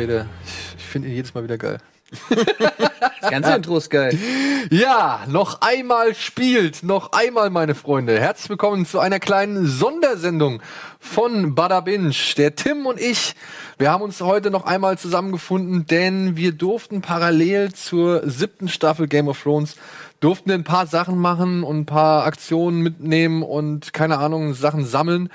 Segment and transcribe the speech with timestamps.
[0.00, 0.26] ausfäde.
[0.44, 1.78] Ich, ich finde ihn jedes Mal wieder geil.
[3.20, 4.18] Das ganze Intro ist geil.
[4.70, 8.18] Ja, noch einmal spielt, noch einmal, meine Freunde.
[8.18, 10.60] Herzlich willkommen zu einer kleinen Sondersendung
[10.98, 12.12] von Bada Binge.
[12.36, 13.34] Der Tim und ich,
[13.78, 19.28] wir haben uns heute noch einmal zusammengefunden, denn wir durften parallel zur siebten Staffel Game
[19.28, 19.76] of Thrones
[20.18, 25.30] durften ein paar Sachen machen und ein paar Aktionen mitnehmen und keine Ahnung, Sachen sammeln.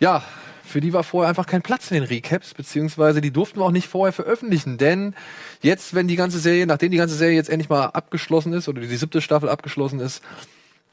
[0.00, 0.22] Ja,
[0.70, 3.70] für die war vorher einfach kein Platz in den Recaps, beziehungsweise die durften wir auch
[3.70, 5.14] nicht vorher veröffentlichen, denn
[5.60, 8.80] jetzt, wenn die ganze Serie, nachdem die ganze Serie jetzt endlich mal abgeschlossen ist oder
[8.80, 10.22] die siebte Staffel abgeschlossen ist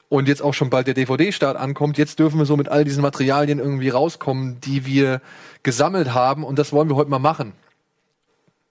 [0.09, 3.01] und jetzt auch schon bald der DVD-Start ankommt, jetzt dürfen wir so mit all diesen
[3.01, 5.21] Materialien irgendwie rauskommen, die wir
[5.63, 7.53] gesammelt haben und das wollen wir heute mal machen.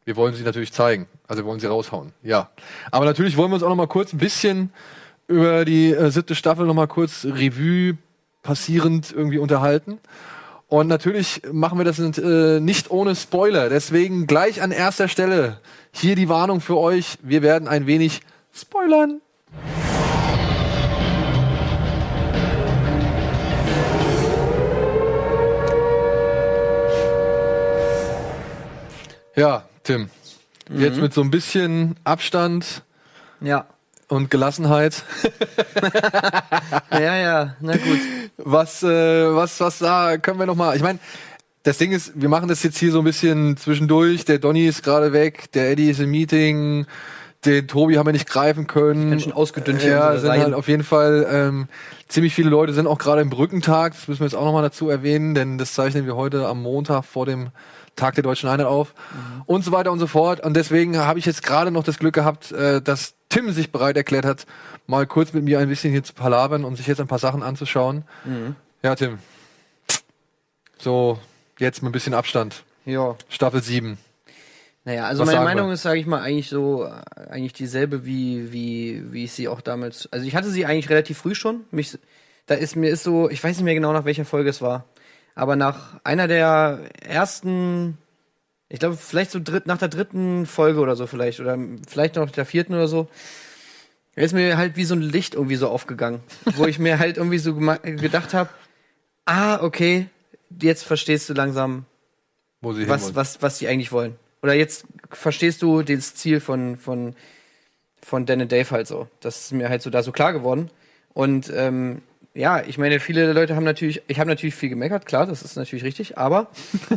[0.05, 2.51] Wir wollen sie natürlich zeigen, also wir wollen sie raushauen, ja.
[2.91, 4.73] Aber natürlich wollen wir uns auch noch mal kurz ein bisschen
[5.29, 7.99] über die äh, siebte Staffel noch mal kurz Revue
[8.43, 9.99] passierend irgendwie unterhalten.
[10.69, 13.69] Und natürlich machen wir das äh, nicht ohne Spoiler.
[13.69, 15.61] Deswegen gleich an erster Stelle
[15.93, 17.19] hier die Warnung für euch.
[17.23, 18.21] Wir werden ein wenig
[18.53, 19.21] spoilern.
[29.37, 30.11] Ja, Tim.
[30.69, 32.83] Jetzt mit so ein bisschen Abstand
[33.41, 33.67] Ja.
[34.09, 35.03] Und Gelassenheit.
[36.91, 37.99] Ja, ja, na gut.
[38.39, 40.77] was, äh, was, was da können wir noch mal.
[40.77, 40.99] Ich meine,
[41.63, 44.25] das Ding ist, wir machen das jetzt hier so ein bisschen zwischendurch.
[44.25, 46.87] Der Donny ist gerade weg, der Eddie ist im Meeting,
[47.45, 49.11] den Tobi haben wir nicht greifen können.
[49.11, 50.43] bin schon ausgedünnt hier Ja, sind Reihen.
[50.43, 51.69] halt auf jeden Fall ähm,
[52.09, 53.93] ziemlich viele Leute sind auch gerade im Brückentag.
[53.95, 56.63] Das müssen wir jetzt auch noch mal dazu erwähnen, denn das zeichnen wir heute am
[56.63, 57.49] Montag vor dem
[57.97, 59.43] Tag der Deutschen Einheit auf Mhm.
[59.47, 60.41] und so weiter und so fort.
[60.45, 63.97] Und deswegen habe ich jetzt gerade noch das Glück gehabt, äh, dass Tim sich bereit
[63.97, 64.47] erklärt hat,
[64.87, 67.43] mal kurz mit mir ein bisschen hier zu palabern und sich jetzt ein paar Sachen
[67.43, 68.05] anzuschauen.
[68.25, 68.55] Mhm.
[68.83, 69.19] Ja, Tim.
[70.79, 71.19] So,
[71.59, 72.63] jetzt mit ein bisschen Abstand.
[72.85, 73.17] Ja.
[73.29, 73.99] Staffel 7.
[74.85, 75.75] Naja, also Was meine Meinung wir?
[75.75, 76.89] ist, sage ich mal, eigentlich so,
[77.29, 80.09] eigentlich dieselbe wie, wie, wie ich sie auch damals.
[80.13, 81.65] Also ich hatte sie eigentlich relativ früh schon.
[81.73, 81.99] Mich,
[82.47, 84.85] da ist mir ist so, ich weiß nicht mehr genau, nach welcher Folge es war.
[85.37, 87.99] Aber nach einer der ersten,
[88.71, 92.31] ich glaube, vielleicht so dritt, nach der dritten Folge oder so vielleicht, oder vielleicht noch
[92.31, 93.09] der vierten oder so,
[94.15, 96.21] ist mir halt wie so ein Licht irgendwie so aufgegangen.
[96.57, 98.49] wo ich mir halt irgendwie so gedacht habe,
[99.27, 100.09] ah, okay,
[100.61, 101.85] jetzt verstehst du langsam,
[102.63, 104.17] was, was, was die eigentlich wollen.
[104.43, 107.15] Oder jetzt verstehst du das Ziel von, von,
[108.01, 109.07] von Dan und Dave halt so.
[109.21, 110.71] Das ist mir halt so da so klar geworden.
[111.13, 112.01] Und ähm,
[112.37, 115.57] ja, ich meine, viele Leute haben natürlich, ich habe natürlich viel gemeckert, klar, das ist
[115.57, 116.49] natürlich richtig, aber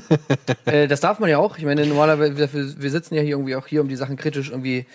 [0.65, 1.57] äh, das darf man ja auch.
[1.57, 4.85] Ich meine, normalerweise, wir, sitzen ja hier irgendwie auch hier, um die Sachen kritisch irgendwie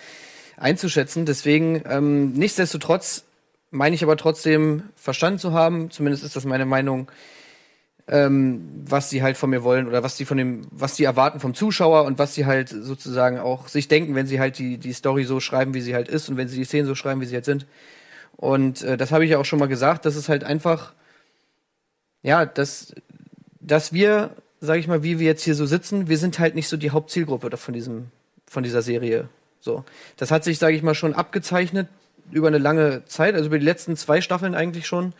[0.55, 1.25] einzuschätzen.
[1.25, 3.23] Deswegen, ähm, nichtsdestotrotz
[3.71, 7.09] meine ich aber trotzdem verstanden zu haben, zumindest ist das meine Meinung,
[8.07, 11.39] ähm, was sie halt von mir wollen oder was sie von dem, was sie erwarten
[11.39, 14.93] vom Zuschauer und was sie halt sozusagen auch sich denken, wenn sie halt die, die
[14.93, 17.25] Story so schreiben, wie sie halt ist und wenn sie die Szenen so schreiben, wie
[17.25, 17.65] sie halt sind.
[18.37, 20.93] Und äh, das habe ich ja auch schon mal gesagt, das ist halt einfach,
[22.21, 22.93] ja, dass,
[23.59, 26.67] dass wir, sage ich mal, wie wir jetzt hier so sitzen, wir sind halt nicht
[26.67, 28.07] so die Hauptzielgruppe von diesem,
[28.45, 29.29] von dieser Serie.
[29.59, 29.83] So,
[30.17, 31.87] das hat sich, sage ich mal, schon abgezeichnet
[32.31, 35.13] über eine lange Zeit, also über die letzten zwei Staffeln eigentlich schon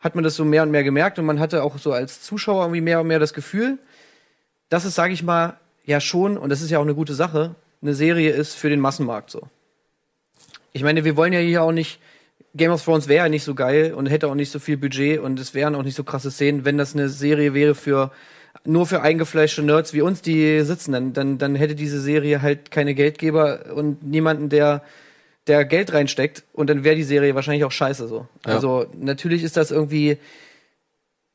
[0.00, 2.64] hat man das so mehr und mehr gemerkt und man hatte auch so als Zuschauer
[2.64, 3.78] irgendwie mehr und mehr das Gefühl,
[4.70, 7.54] dass es, sage ich mal, ja schon, und das ist ja auch eine gute Sache,
[7.82, 9.42] eine Serie ist für den Massenmarkt so.
[10.72, 12.00] Ich meine, wir wollen ja hier auch nicht,
[12.54, 15.20] Game of Thrones wäre ja nicht so geil und hätte auch nicht so viel Budget
[15.20, 18.10] und es wären auch nicht so krasse Szenen, wenn das eine Serie wäre für
[18.64, 22.70] nur für eingefleischte Nerds wie uns, die sitzen, dann, dann, dann hätte diese Serie halt
[22.70, 24.82] keine Geldgeber und niemanden, der
[25.46, 28.28] der Geld reinsteckt und dann wäre die Serie wahrscheinlich auch scheiße so.
[28.46, 28.54] Ja.
[28.54, 30.18] Also natürlich ist das irgendwie,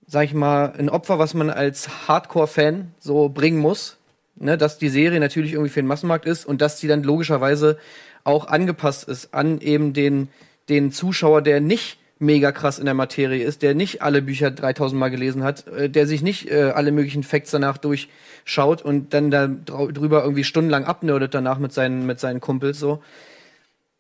[0.06, 3.98] sag ich mal, ein Opfer, was man als Hardcore-Fan so bringen muss,
[4.36, 7.78] ne, dass die Serie natürlich irgendwie für den Massenmarkt ist und dass die dann logischerweise
[8.24, 10.30] auch angepasst ist an eben den,
[10.70, 14.98] den Zuschauer, der nicht mega krass in der Materie ist, der nicht alle Bücher 3000
[15.00, 19.32] Mal gelesen hat, äh, der sich nicht äh, alle möglichen Facts danach durchschaut und dann
[19.32, 23.02] da drüber irgendwie stundenlang abnördet danach mit seinen, mit seinen Kumpels so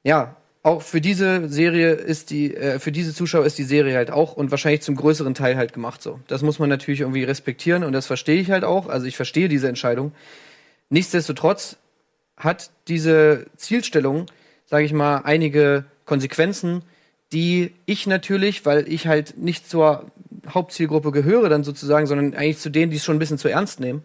[0.06, 4.12] ja, auch für diese Serie ist die, äh, für diese Zuschauer ist die Serie halt
[4.12, 6.20] auch und wahrscheinlich zum größeren Teil halt gemacht so.
[6.28, 8.88] Das muss man natürlich irgendwie respektieren und das verstehe ich halt auch.
[8.88, 10.14] Also ich verstehe diese Entscheidung.
[10.90, 11.78] Nichtsdestotrotz
[12.38, 14.28] hat diese Zielstellung,
[14.66, 16.84] sage ich mal, einige Konsequenzen,
[17.31, 20.12] die ich natürlich, weil ich halt nicht zur
[20.48, 23.80] Hauptzielgruppe gehöre dann sozusagen, sondern eigentlich zu denen, die es schon ein bisschen zu ernst
[23.80, 24.04] nehmen,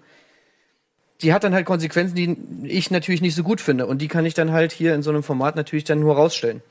[1.20, 3.86] die hat dann halt Konsequenzen, die ich natürlich nicht so gut finde.
[3.86, 6.62] Und die kann ich dann halt hier in so einem Format natürlich dann nur rausstellen.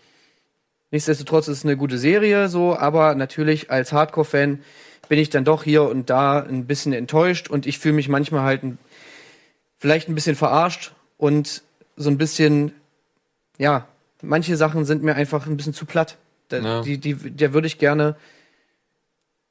[0.91, 4.59] Nichtsdestotrotz ist es eine gute Serie, so, aber natürlich als Hardcore-Fan
[5.07, 8.41] bin ich dann doch hier und da ein bisschen enttäuscht und ich fühle mich manchmal
[8.41, 8.79] halt ein
[9.79, 11.63] vielleicht ein bisschen verarscht und
[11.95, 12.73] so ein bisschen,
[13.57, 13.87] ja,
[14.21, 16.17] manche Sachen sind mir einfach ein bisschen zu platt.
[16.49, 16.81] Da, Ja.
[16.81, 18.15] die, die, der würde ich gerne,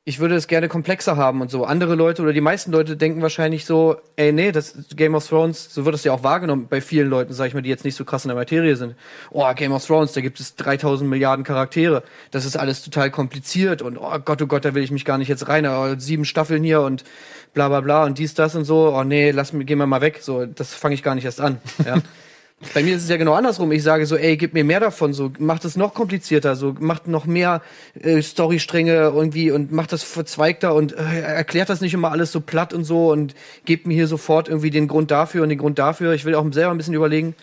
[0.04, 1.64] ich würde es gerne komplexer haben und so.
[1.64, 5.72] Andere Leute oder die meisten Leute denken wahrscheinlich so, ey, nee, das Game of Thrones,
[5.72, 7.94] so wird es ja auch wahrgenommen bei vielen Leuten, sag ich mal, die jetzt nicht
[7.94, 8.94] so krass in der Materie sind.
[9.30, 12.02] Oh, Game of Thrones, da gibt es 3000 Milliarden Charaktere.
[12.30, 15.18] Das ist alles total kompliziert und oh Gott, oh Gott, da will ich mich gar
[15.18, 15.66] nicht jetzt rein.
[15.66, 17.04] Oh, sieben Staffeln hier und
[17.52, 18.94] bla bla bla und dies, das und so.
[18.94, 20.20] Oh nee, lass mich, gehen wir mal weg.
[20.22, 21.60] So, das fange ich gar nicht erst an.
[21.84, 21.96] Ja.
[22.74, 23.70] Bei mir ist es ja genau andersrum.
[23.70, 27.06] Ich sage so, ey, gib mir mehr davon, so macht es noch komplizierter, so macht
[27.06, 27.62] noch mehr
[28.00, 32.40] äh, Storystränge irgendwie und macht das verzweigter und äh, erklärt das nicht immer alles so
[32.40, 35.78] platt und so und gebt mir hier sofort irgendwie den Grund dafür und den Grund
[35.78, 36.14] dafür.
[36.14, 37.36] Ich will auch selber ein bisschen überlegen.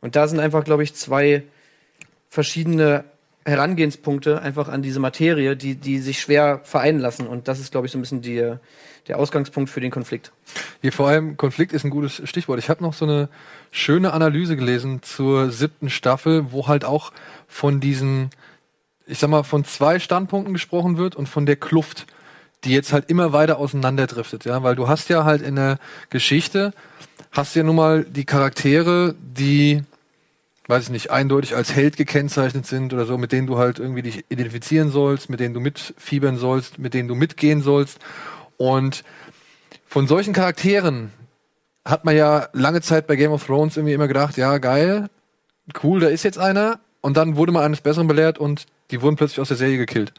[0.00, 1.42] Und da sind einfach, glaube ich, zwei
[2.28, 3.04] verschiedene
[3.46, 7.26] Herangehenspunkte einfach an diese Materie, die, die sich schwer vereinen lassen.
[7.26, 8.54] Und das ist, glaube ich, so ein bisschen die,
[9.08, 10.32] der Ausgangspunkt für den Konflikt.
[10.80, 12.58] Hier vor allem Konflikt ist ein gutes Stichwort.
[12.58, 13.28] Ich habe noch so eine
[13.74, 17.12] schöne Analyse gelesen zur siebten Staffel, wo halt auch
[17.48, 18.30] von diesen,
[19.06, 22.06] ich sag mal, von zwei Standpunkten gesprochen wird und von der Kluft,
[22.64, 25.78] die jetzt halt immer weiter auseinanderdriftet, ja, weil du hast ja halt in der
[26.10, 26.72] Geschichte
[27.32, 29.82] hast ja nun mal die Charaktere, die
[30.66, 34.00] weiß ich nicht, eindeutig als Held gekennzeichnet sind oder so, mit denen du halt irgendwie
[34.00, 37.98] dich identifizieren sollst, mit denen du mitfiebern sollst, mit denen du mitgehen sollst.
[38.56, 39.04] Und
[39.86, 41.12] von solchen Charakteren
[41.84, 45.08] hat man ja lange Zeit bei Game of Thrones irgendwie immer gedacht, ja, geil,
[45.82, 46.80] cool, da ist jetzt einer.
[47.00, 50.14] Und dann wurde man eines Besseren belehrt und die wurden plötzlich aus der Serie gekillt.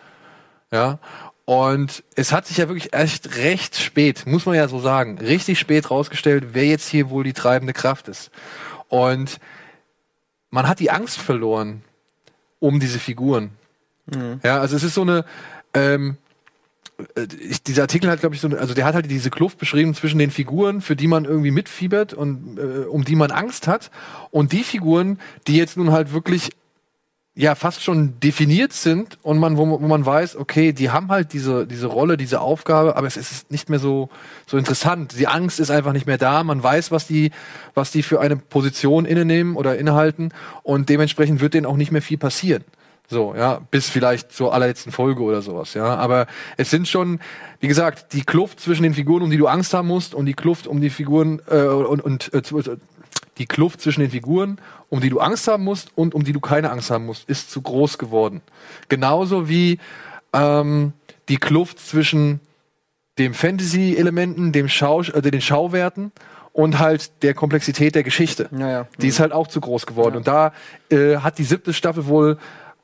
[0.72, 1.00] Ja.
[1.46, 5.60] Und es hat sich ja wirklich echt recht spät, muss man ja so sagen, richtig
[5.60, 8.32] spät rausgestellt, wer jetzt hier wohl die treibende Kraft ist.
[8.88, 9.40] Und
[10.50, 11.84] man hat die Angst verloren
[12.60, 13.52] um diese Figuren.
[14.44, 15.26] Ja, also es ist so eine,
[15.74, 16.25] ähm, äh,
[17.50, 20.18] ich, dieser Artikel hat, glaube ich, so, also der hat halt diese Kluft beschrieben zwischen
[20.20, 23.92] den Figuren, für die man irgendwie mitfiebert und äh, um die man Angst hat,
[24.32, 26.52] und die Figuren, die jetzt nun halt wirklich
[27.38, 31.10] ja fast schon definiert sind und man, wo, man- wo man weiß, okay, die haben
[31.10, 34.08] halt diese, diese Rolle, diese Aufgabe, aber es ist nicht mehr so,
[34.48, 35.20] so interessant.
[35.20, 36.46] Die Angst ist einfach nicht mehr da.
[36.46, 37.32] Man weiß, was die,
[37.74, 40.32] was die für eine Position innenehmen oder innehalten
[40.64, 42.64] und dementsprechend wird denen auch nicht mehr viel passieren.
[43.07, 45.96] So, ja, bis vielleicht zur allerletzten Folge oder sowas, ja.
[45.96, 47.19] Aber es sind schon,
[47.60, 50.34] wie gesagt, die Kluft zwischen den Figuren, um die du Angst haben musst, und die
[50.34, 52.42] Kluft um die Figuren äh, und, und äh,
[53.38, 54.60] die Kluft zwischen den Figuren,
[54.90, 57.52] um die du Angst haben musst und um die du keine Angst haben musst, ist
[57.52, 58.42] zu groß geworden.
[58.90, 59.80] Genauso wie
[60.34, 60.94] ähm,
[61.30, 62.40] die Kluft zwischen
[63.18, 66.12] dem Fantasy-Elementen, dem Schau, äh, den Schauwerten
[66.54, 68.48] und halt der Komplexität der Geschichte.
[68.51, 68.88] Naja.
[69.00, 70.16] Die ist halt auch zu groß geworden.
[70.16, 70.54] Und da
[70.90, 72.38] äh, hat die siebte Staffel wohl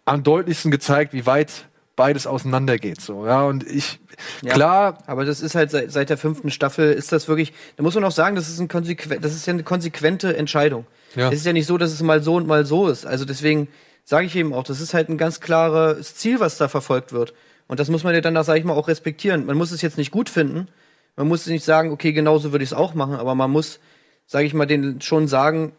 [0.05, 3.01] am deutlichsten gezeigt, wie weit beides auseinandergeht.
[3.01, 3.99] So, ja, und ich,
[4.41, 4.53] Ja.
[4.53, 7.95] klar, Aber das ist halt seit, seit der fünften Staffel ist das wirklich, da muss
[7.95, 10.85] man auch sagen, das ist, ein konsequ das ist ja eine konsequente Entscheidung.
[11.15, 11.29] Ja.
[11.29, 13.05] Es ist ja nicht so, dass es mal so und mal so ist.
[13.05, 13.67] Also deswegen
[14.03, 17.33] sage ich eben auch, das ist halt ein ganz klares Ziel, was da verfolgt wird.
[17.67, 19.45] Und das muss man ja dann, da sage ich mal, auch respektieren.
[19.45, 20.67] Man muss es jetzt nicht gut finden.
[21.15, 23.79] Man muss nicht sagen, okay, genauso würde ich es auch machen, aber man muss,
[24.25, 25.73] sage ich mal, denen schon sagen,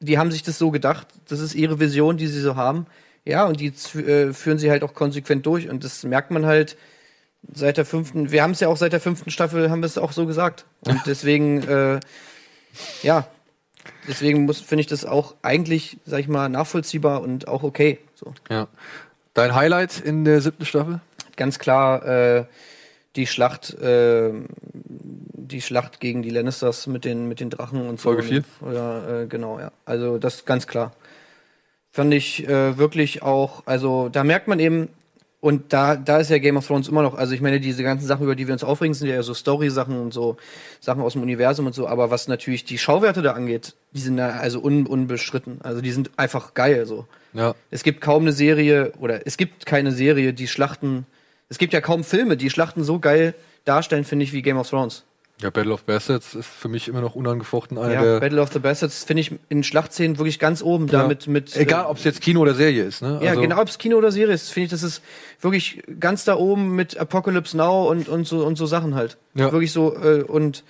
[0.00, 2.86] die haben sich das so gedacht, das ist ihre Vision, die sie so haben.
[3.26, 5.68] Ja, und die äh, führen sie halt auch konsequent durch.
[5.68, 6.76] Und das merkt man halt
[7.52, 9.98] seit der fünften, wir haben es ja auch seit der fünften Staffel, haben wir es
[9.98, 10.64] auch so gesagt.
[10.80, 12.00] Und deswegen, äh,
[13.02, 13.26] ja,
[14.08, 17.98] deswegen muss, finde ich das auch eigentlich, sag ich mal, nachvollziehbar und auch okay.
[18.14, 18.32] So.
[18.48, 18.68] ja.
[19.34, 21.00] Dein Highlight in der siebten Staffel?
[21.36, 22.44] Ganz klar, äh,
[23.16, 24.30] die Schlacht, äh,
[24.72, 28.04] die Schlacht gegen die Lannisters mit den, mit den Drachen und so.
[28.04, 28.44] Folge vier?
[28.60, 29.72] Oder, äh, genau, ja.
[29.84, 30.92] Also das ist ganz klar.
[31.96, 34.90] Fand ich äh, wirklich auch, also da merkt man eben,
[35.40, 38.06] und da, da ist ja Game of Thrones immer noch, also ich meine, diese ganzen
[38.06, 40.36] Sachen, über die wir uns aufregen, sind ja so Story-Sachen und so
[40.78, 44.18] Sachen aus dem Universum und so, aber was natürlich die Schauwerte da angeht, die sind
[44.18, 45.60] da also un, unbestritten.
[45.62, 47.06] Also die sind einfach geil so.
[47.32, 47.54] Ja.
[47.70, 51.06] Es gibt kaum eine Serie oder es gibt keine Serie, die Schlachten.
[51.48, 53.32] Es gibt ja kaum Filme, die Schlachten so geil
[53.64, 55.04] darstellen, finde ich, wie Game of Thrones.
[55.42, 58.20] Ja, Battle of Bastards ist für mich immer noch unangefochten einer Ja, der.
[58.20, 61.06] Battle of the Bastards finde ich in Schlachtszenen wirklich ganz oben Ja.
[61.06, 63.20] mit, mit Egal, äh, ob es jetzt Kino oder Serie ist, ne?
[63.22, 65.02] ja, Also- genau, ob es Kino oder Serie ist, finde ich, das ist
[65.42, 69.18] wirklich ganz da oben mit Apocalypse Now und, und so und so Sachen halt.
[69.34, 69.52] Ja.
[69.52, 70.64] Wirklich so äh, und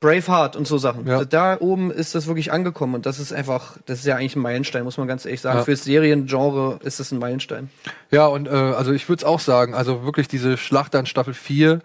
[0.00, 1.06] Braveheart und so Sachen.
[1.06, 1.24] Ja.
[1.24, 4.42] Da oben ist das wirklich angekommen und das ist einfach, das ist ja eigentlich ein
[4.42, 5.58] Meilenstein, muss man ganz ehrlich sagen.
[5.58, 5.64] Ja.
[5.64, 7.70] Fürs Seriengenre ist das ein Meilenstein.
[8.10, 11.34] Ja, und äh, also ich würde es auch sagen, also wirklich diese Schlacht an Staffel
[11.34, 11.80] 4,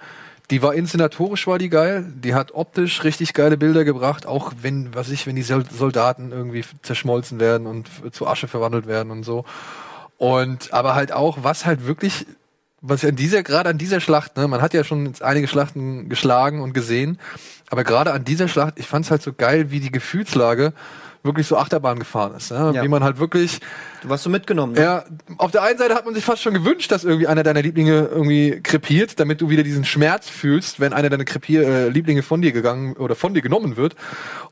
[0.49, 4.93] die war inszenatorisch war die geil, die hat optisch richtig geile Bilder gebracht, auch wenn,
[4.95, 9.23] was ich, wenn die Sol- Soldaten irgendwie zerschmolzen werden und zu Asche verwandelt werden und
[9.23, 9.43] so.
[10.17, 12.25] Und aber halt auch, was halt wirklich
[12.81, 16.61] was an dieser, gerade an dieser Schlacht, ne, man hat ja schon einige Schlachten geschlagen
[16.61, 17.19] und gesehen,
[17.69, 20.73] aber gerade an dieser Schlacht, ich fand es halt so geil, wie die Gefühlslage
[21.27, 22.49] wirklich so Achterbahn gefahren ist.
[22.51, 22.71] Ne?
[22.73, 22.83] Ja.
[22.83, 23.59] Wie man halt wirklich,
[24.01, 24.73] Du warst so mitgenommen.
[24.73, 24.81] Ne?
[24.81, 25.03] ja,
[25.37, 28.07] auf der einen Seite hat man sich fast schon gewünscht, dass irgendwie einer deiner Lieblinge
[28.11, 32.41] irgendwie krepiert, damit du wieder diesen Schmerz fühlst, wenn einer deiner Krepier äh, Lieblinge von
[32.41, 33.95] dir gegangen oder von dir genommen wird.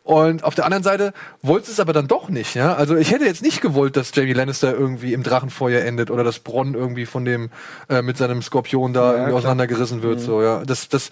[0.04, 2.76] Und auf der anderen Seite wolltest es aber dann doch nicht, ja.
[2.76, 6.38] Also ich hätte jetzt nicht gewollt, dass Jamie Lannister irgendwie im Drachenfeuer endet oder dass
[6.40, 7.50] Bronn irgendwie von dem
[7.90, 9.30] äh, mit seinem Skorpion da irgendwie klar.
[9.30, 9.36] Mhm.
[9.38, 10.20] auseinandergerissen wird.
[10.20, 10.64] So, ja.
[10.66, 11.10] Das, das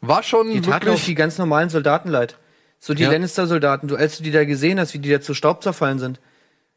[0.00, 1.04] war schon Die taten auch wirklich.
[1.04, 2.36] die ganz normalen Soldaten leid.
[2.86, 3.10] So die Ja.
[3.12, 6.20] Lannister-Soldaten, du, als du die da gesehen hast, wie die da zu Staub zerfallen sind.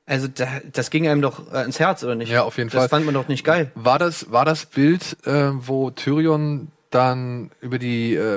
[0.06, 2.32] Also da, das ging einem doch äh, ins Herz, oder nicht?
[2.32, 2.88] Ja, auf jeden das Fall.
[2.88, 3.72] fand man doch nicht geil.
[3.76, 8.36] War das, war das Bild, äh, wo Tyrion dann über die äh,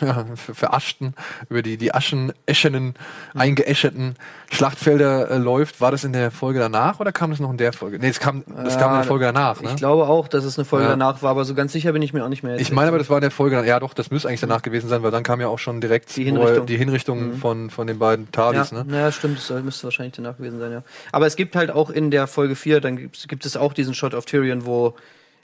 [0.00, 1.14] ja, ver- veraschten,
[1.48, 2.94] über die, die Aschen, eschenen,
[3.34, 4.16] eingeäscherten
[4.50, 7.72] Schlachtfelder äh, läuft, war das in der Folge danach oder kam das noch in der
[7.72, 7.98] Folge?
[7.98, 9.70] Nee, das kam, das kam in der Folge danach, ne?
[9.70, 10.90] Ich glaube auch, dass es eine Folge Ja.
[10.90, 12.56] danach war, aber so ganz sicher bin ich mir auch nicht mehr.
[12.58, 14.88] Ich meine aber, das war in der Folge, ja doch, das müsste eigentlich danach gewesen
[14.88, 16.62] sein, weil dann kam ja auch schon direkt Die Hinrichtung.
[16.62, 16.66] Mhm.
[16.66, 18.84] die Hinrichtung von, von den beiden Talis, ja, ne?
[18.88, 20.82] naja, stimmt, das müsste wahrscheinlich danach gewesen sein, ja.
[21.12, 23.94] Aber es gibt halt auch in der Folge 4, dann gibt, gibt es auch diesen
[23.94, 24.94] Shot auf Tyrion, wo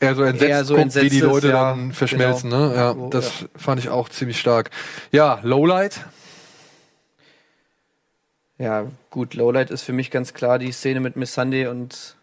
[0.02, 2.68] Er so entsetzt Er so guckt, entsetzt wie die ist, Leute ja, dann verschmelzen, genau.
[2.68, 2.74] ne?
[2.74, 4.70] Ja, das fand ich auch ziemlich stark.
[5.12, 6.00] Ja, Lowlight,
[8.58, 12.16] Ja, gut, Lowlight ist für mich ganz klar die Szene mit Miss Sunday und,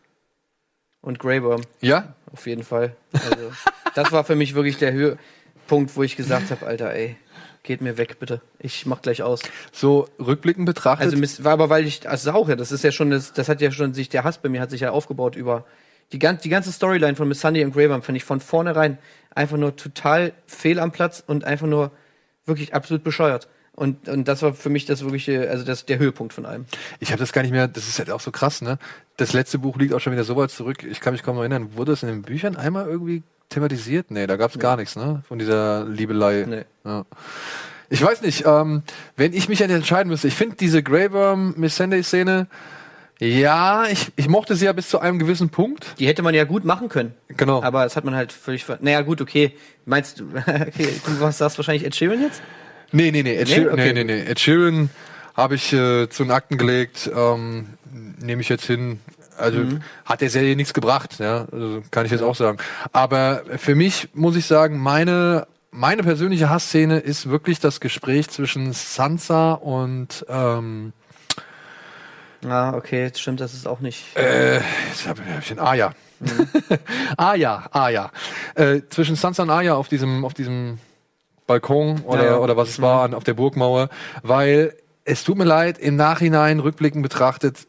[1.01, 2.95] und Grey Worm, ja, auf jeden Fall.
[3.13, 3.51] Also,
[3.95, 7.17] das war für mich wirklich der Höhepunkt, wo ich gesagt habe, Alter, ey,
[7.63, 8.41] geht mir weg, bitte.
[8.57, 9.41] Ich mach gleich aus.
[9.71, 11.13] so rückblickend betrachtet.
[11.13, 13.59] Also, war aber, weil ich, also auch, ja, das ist ja schon, das, das hat
[13.59, 15.65] ja schon sich, der Hass bei mir hat sich ja aufgebaut über
[16.11, 18.97] die, gan- die ganze Storyline von Miss Sunday und Worm, fand ich von vornherein
[19.33, 21.91] einfach nur total fehl am Platz und einfach nur
[22.45, 23.47] wirklich absolut bescheuert.
[23.73, 26.65] Und, und das war für mich das wirkliche, also das der Höhepunkt von allem.
[26.99, 28.77] Ich habe das gar nicht mehr, das ist halt auch so krass, ne?
[29.15, 30.83] Das letzte Buch liegt auch schon wieder so weit zurück.
[30.83, 31.75] Ich kann mich kaum noch erinnern.
[31.77, 34.11] Wurde das in den Büchern einmal irgendwie thematisiert?
[34.11, 35.23] Nee, da gab es gar nichts, ne?
[35.27, 36.45] Von dieser Liebelei.
[36.45, 36.65] Nee.
[36.83, 37.05] Ja.
[37.89, 38.83] Ich weiß nicht, ähm,
[39.15, 42.47] wenn ich mich entscheiden müsste, ich finde diese Grey Worm Miss Sunday Szene,
[43.19, 45.95] ja, ich, ich mochte sie ja bis zu einem gewissen Punkt.
[45.99, 47.13] Die hätte man ja gut machen können.
[47.27, 47.61] Genau.
[47.61, 49.53] Aber das hat man halt völlig ver Naja, gut, okay.
[49.85, 52.41] Meinst du, okay, du was sagst wahrscheinlich Ed Sheeran jetzt?
[52.91, 53.35] Nee, nee, nee.
[53.35, 53.55] Ed Nee?
[53.55, 54.29] Sheeran, Okay, nee, nee, nee.
[54.31, 54.89] Ed Sheeran
[55.35, 57.09] habe ich äh, zu den Akten gelegt.
[57.15, 57.67] Ähm,
[58.21, 58.99] Nehme ich jetzt hin.
[59.37, 59.81] Also Mhm.
[60.05, 61.47] hat der Serie nichts gebracht, ja.
[61.51, 62.57] Also, kann ich jetzt auch sagen.
[62.91, 68.73] Aber für mich muss ich sagen, meine meine persönliche Hassszene ist wirklich das Gespräch zwischen
[68.73, 70.93] Sansa und ähm,
[72.47, 74.15] Ah, okay, stimmt, das ist auch nicht.
[74.15, 75.91] äh, jetzt hab ich den Aya.
[76.19, 76.47] Mhm.
[77.17, 78.11] Aya, Aya.
[78.55, 80.79] Äh, zwischen Sansa und Aya auf diesem, auf diesem
[81.47, 82.37] Balkon oder, Ja, ja.
[82.37, 83.89] oder was es war, an- auf der Burgmauer,
[84.23, 87.67] weil es tut mir leid, im Nachhinein, rückblickend betrachtet,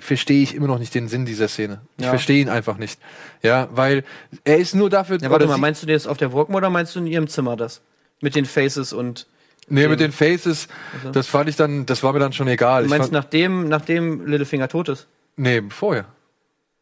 [0.00, 1.80] verstehe ich immer noch nicht den Sinn dieser Szene.
[1.98, 2.10] Ich Ja.
[2.10, 3.00] verstehe ihn einfach nicht.
[3.42, 4.04] Ja, weil
[4.44, 5.18] er ist nur dafür.
[5.20, 7.56] Ja, warte mal, meinst du das auf der Burg oder meinst du in ihrem Zimmer
[7.56, 7.80] das?
[8.20, 9.26] Mit den Faces und.
[9.70, 11.10] Nee, mit den Faces, Also.
[11.12, 12.84] das fand ich dann, das war mir dann schon egal.
[12.84, 15.06] Du meinst, nachdem, nachdem Littlefinger tot ist?
[15.36, 16.04] nee, vorher.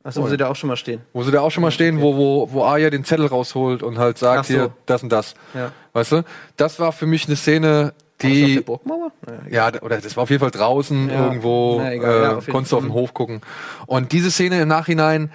[0.04, 1.00] Achso, wo sie da auch schon mal stehen.
[1.12, 3.98] Wo sie da auch schon mal stehen, wo, wo, wo Arya den Zettel rausholt und
[3.98, 4.54] halt sagt, so.
[4.54, 5.34] hier, das und das.
[5.52, 5.72] Ja.
[5.94, 6.22] Weißt du?
[6.56, 8.60] Das war für mich eine Szene, War das auf der die.
[8.60, 9.10] Burgmauer?
[9.50, 11.24] Ja, Ja, oder das war auf jeden Fall draußen Ja.
[11.26, 13.40] irgendwo, Na, äh, konntest du auf den Hof gucken.
[13.86, 15.32] Und diese Szene im Nachhinein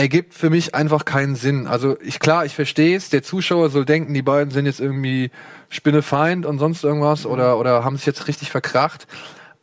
[0.00, 1.66] ergibt für mich einfach keinen Sinn.
[1.66, 5.30] Also ich klar, ich verstehe es, der Zuschauer soll denken, die beiden sind jetzt irgendwie
[5.68, 9.06] Spinnefeind und sonst irgendwas oder, oder haben sich jetzt richtig verkracht.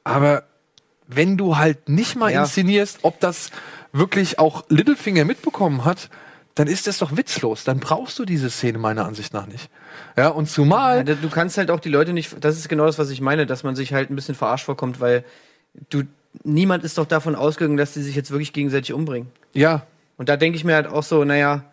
[0.03, 0.43] Aber
[1.07, 2.41] wenn du halt nicht mal Ja.
[2.43, 3.49] inszenierst, ob das
[3.93, 6.09] wirklich auch Littlefinger mitbekommen hat,
[6.55, 7.63] dann ist das doch witzlos.
[7.63, 9.69] Dann brauchst du diese Szene meiner Ansicht nach nicht.
[10.15, 11.07] Ja, und zumal.
[11.07, 13.45] Ja, Du kannst halt auch die Leute nicht, das ist genau das, was ich meine,
[13.45, 15.23] dass man sich halt ein bisschen verarscht vorkommt, weil
[15.89, 16.03] du,
[16.43, 19.29] niemand ist doch davon ausgegangen, dass die sich jetzt wirklich gegenseitig umbringen.
[19.53, 19.83] Ja,
[20.17, 21.63] Und da denke ich mir halt auch so, naja,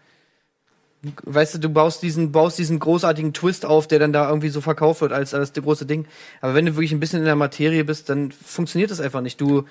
[1.24, 4.60] weißt du, du baust diesen, baust diesen großartigen Twist auf, der dann da irgendwie so
[4.60, 6.06] verkauft wird als, als das große Ding.
[6.40, 9.40] Aber wenn du wirklich ein bisschen in der Materie bist, dann funktioniert das einfach nicht.
[9.40, 9.64] Du,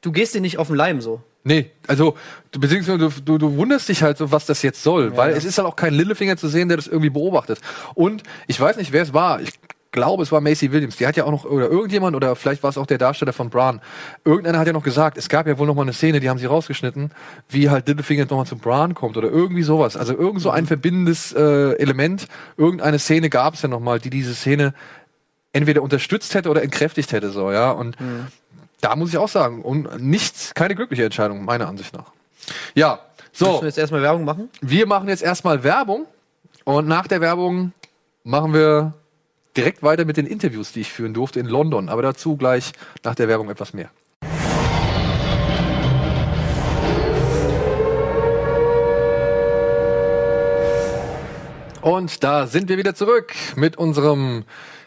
[0.00, 1.22] du gehst dir nicht auf den Leim so.
[1.46, 2.16] Nee, also
[2.52, 5.36] du, beziehungsweise du, du, du wunderst dich halt so, was das jetzt soll, weil ja.
[5.36, 7.60] es ist halt auch kein Littlefinger zu sehen, der das irgendwie beobachtet.
[7.94, 9.42] Und ich weiß nicht, wer es war.
[9.42, 9.52] Ich
[9.94, 10.96] glaube, es war Macy Williams.
[10.96, 13.48] Die hat ja auch noch, oder irgendjemand, oder vielleicht war es auch der Darsteller von
[13.48, 13.80] Bran.
[14.24, 16.38] Irgendeiner hat ja noch gesagt, es gab ja wohl noch mal eine Szene, die haben
[16.38, 17.12] sie rausgeschnitten,
[17.48, 19.96] wie halt Littlefinger nochmal zu Bran kommt oder irgendwie sowas.
[19.96, 22.26] Also irgend so ein verbindendes äh, Element,
[22.58, 24.74] irgendeine Szene gab es ja noch mal, die diese Szene
[25.52, 27.70] entweder unterstützt hätte oder entkräftigt hätte, so, ja.
[27.70, 27.96] Und
[28.80, 32.10] da muss ich auch sagen, und nichts, keine glückliche Entscheidung, meiner Ansicht nach.
[32.74, 32.98] Ja,
[33.30, 34.50] Müssen so, wir jetzt erstmal Werbung machen?
[34.60, 36.06] wir machen jetzt erstmal Werbung
[36.64, 37.72] und nach der Werbung
[38.24, 38.94] machen wir
[39.56, 41.88] direkt weiter mit den Interviews, die ich führen durfte in London.
[41.88, 43.90] Aber dazu gleich nach der Werbung etwas mehr.
[51.80, 54.44] Und da sind wir wieder zurück mit unserem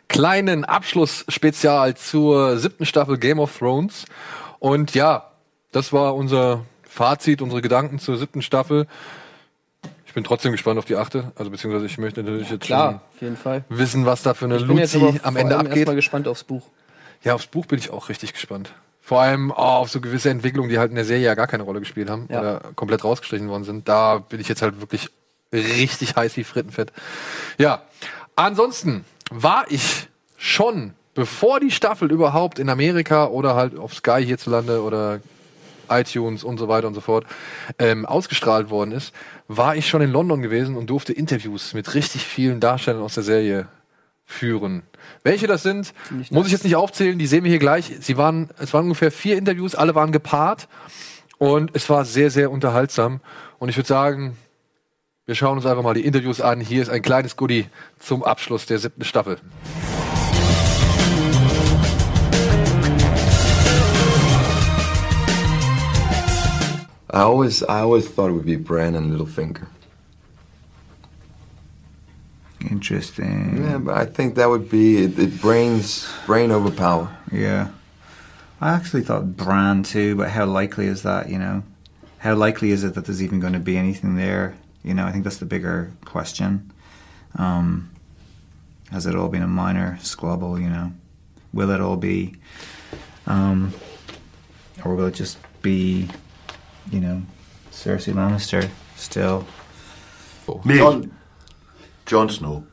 [0.07, 4.05] kleinen Abschlussspezial zur siebten Staffel Game of Thrones.
[4.57, 5.31] Und ja,
[5.71, 8.87] das war unser Fazit, unsere Gedanken zur siebten Staffel.
[10.17, 11.31] Ich bin trotzdem gespannt auf die achte.
[11.35, 13.37] Also beziehungsweise ich möchte natürlich jetzt Klar, schon
[13.69, 15.75] wissen, was da für eine Ich bin Luzi am Ende abgeht.
[15.75, 16.63] erstmal gespannt aufs Buch.
[17.23, 18.73] Ja, aufs Buch bin ich auch richtig gespannt.
[18.99, 21.61] Vor allem oh, auf so gewisse Entwicklungen, die halt in der Serie ja gar keine
[21.61, 22.39] Rolle gespielt haben Ja.
[22.39, 23.87] oder komplett rausgestrichen worden sind.
[23.87, 25.11] Da bin ich jetzt halt wirklich
[25.53, 26.91] richtig heiß wie Frittenfett.
[27.59, 27.83] Ja,
[28.35, 34.81] ansonsten war ich schon, bevor die Staffel überhaupt in Amerika oder halt auf Sky hierzulande
[34.81, 35.19] oder
[35.89, 37.25] iTunes und so weiter und so fort
[37.79, 39.13] ähm, ausgestrahlt worden ist,
[39.47, 43.23] war ich schon in London gewesen und durfte Interviews mit richtig vielen Darstellern aus der
[43.23, 43.67] Serie
[44.25, 44.83] führen.
[45.23, 45.93] Welche das sind,
[46.29, 47.91] muss ich jetzt nicht aufzählen, die sehen wir hier gleich.
[47.99, 50.67] Sie waren, es waren ungefähr vier Interviews, alle waren gepaart
[51.37, 53.21] und es war sehr, sehr unterhaltsam.
[53.57, 54.37] Und ich würde sagen,
[55.25, 56.59] wir schauen uns einfach mal die Interviews an.
[56.59, 57.67] Hier ist ein kleines Goodie
[57.99, 59.37] zum Abschluss der siebten Staffel.
[67.09, 69.67] I always, I always thought it would be Bran and Littlefinger.
[72.69, 73.63] Interesting.
[73.63, 77.15] Yeah, but I think that would be it, it brains brain overpower.
[77.31, 77.69] Yeah.
[78.59, 81.63] I actually thought Bran too, but how likely is that, you know?
[82.17, 84.57] How likely is it that there's even going to be anything there?
[84.83, 86.73] You know, I think that's the bigger question.
[87.35, 87.91] Um,
[88.91, 90.91] has it all been a minor squabble, you know?
[91.53, 92.35] Will it all be,
[93.27, 93.73] um,
[94.83, 96.09] or will it just be,
[96.91, 97.21] you know,
[97.71, 99.45] Cersei Lannister still?
[100.63, 100.77] Me.
[100.77, 101.11] Jon,
[102.05, 102.63] Jon Snow.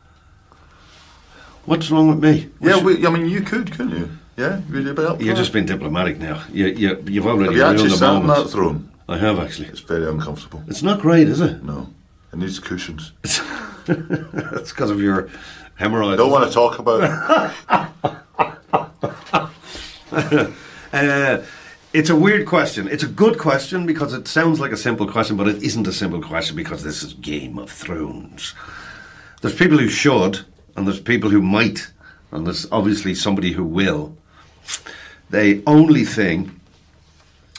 [1.65, 2.51] What's wrong with me?
[2.61, 4.11] Yeah, we, I mean, you could, couldn't you?
[4.37, 6.43] Yeah, would you be up You're just being diplomatic now.
[6.53, 8.91] You, you, you've already Have you actually the sat on that throne?
[9.09, 9.69] I have actually.
[9.69, 10.63] It's very uncomfortable.
[10.67, 11.63] It's not great, is it?
[11.63, 11.89] No,
[12.33, 13.13] it needs cushions.
[13.23, 15.29] That's because of your
[15.77, 16.19] hemorrhoids.
[16.19, 17.11] Don't want to talk about it.
[20.95, 21.43] Uh,
[21.95, 22.89] it's a weird question.
[22.89, 25.93] It's a good question because it sounds like a simple question, but it isn't a
[25.93, 28.53] simple question because this is Game of Thrones.
[29.41, 30.41] There's people who should,
[30.75, 31.93] and there's people who might,
[32.33, 34.17] and there's obviously somebody who will.
[35.31, 36.61] The only thing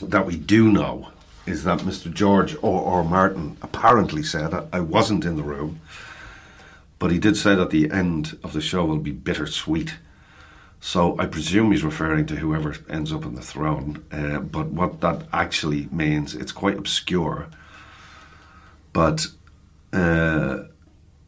[0.01, 1.11] that we do know
[1.45, 2.13] is that Mr.
[2.13, 5.79] George or, or Martin apparently said, I, I wasn't in the room,
[6.99, 9.95] but he did say that the end of the show will be bittersweet.
[10.85, 14.05] So I presume he's referring to whoever ends up on the throne.
[14.11, 17.47] Uh, but what that actually means, it's quite obscure.
[18.93, 19.25] But
[19.91, 20.65] uh,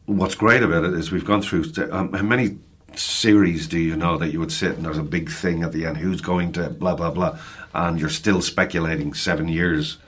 [0.06, 1.64] what's great about it is we've gone through.
[1.90, 2.58] Um, how many
[2.94, 5.86] series do you know that you would sit and there's a big thing at the
[5.86, 5.96] end?
[5.96, 7.36] Who's going to blah blah blah,
[7.74, 9.98] and you're still speculating seven years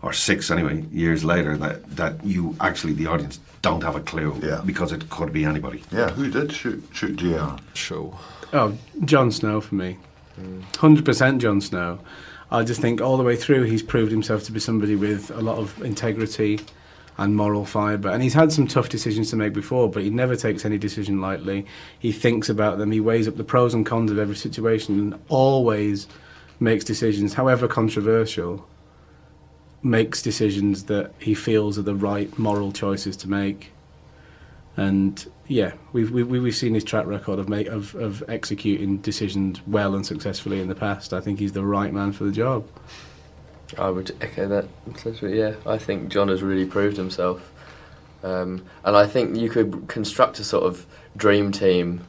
[0.00, 4.34] or six anyway years later that that you actually the audience don't have a clue
[4.42, 4.62] Yeah.
[4.64, 5.82] because it could be anybody.
[5.92, 7.56] Yeah, who did shoot shoot JR?
[7.74, 8.16] Show.
[8.52, 9.98] Oh, Jon Snow for me.
[10.38, 11.98] 100% Jon Snow.
[12.50, 15.40] I just think all the way through he's proved himself to be somebody with a
[15.40, 16.60] lot of integrity
[17.16, 18.10] and moral fibre.
[18.10, 21.20] And he's had some tough decisions to make before, but he never takes any decision
[21.20, 21.64] lightly.
[21.98, 25.18] He thinks about them, he weighs up the pros and cons of every situation, and
[25.28, 26.06] always
[26.60, 28.66] makes decisions, however controversial,
[29.82, 33.72] makes decisions that he feels are the right moral choices to make.
[34.76, 39.60] And yeah, we've we've, we've seen his track record of, make, of of executing decisions
[39.66, 41.12] well and successfully in the past.
[41.12, 42.66] I think he's the right man for the job.
[43.78, 44.68] I would echo that.
[45.22, 47.50] Yeah, I think John has really proved himself,
[48.22, 52.04] um, and I think you could construct a sort of dream team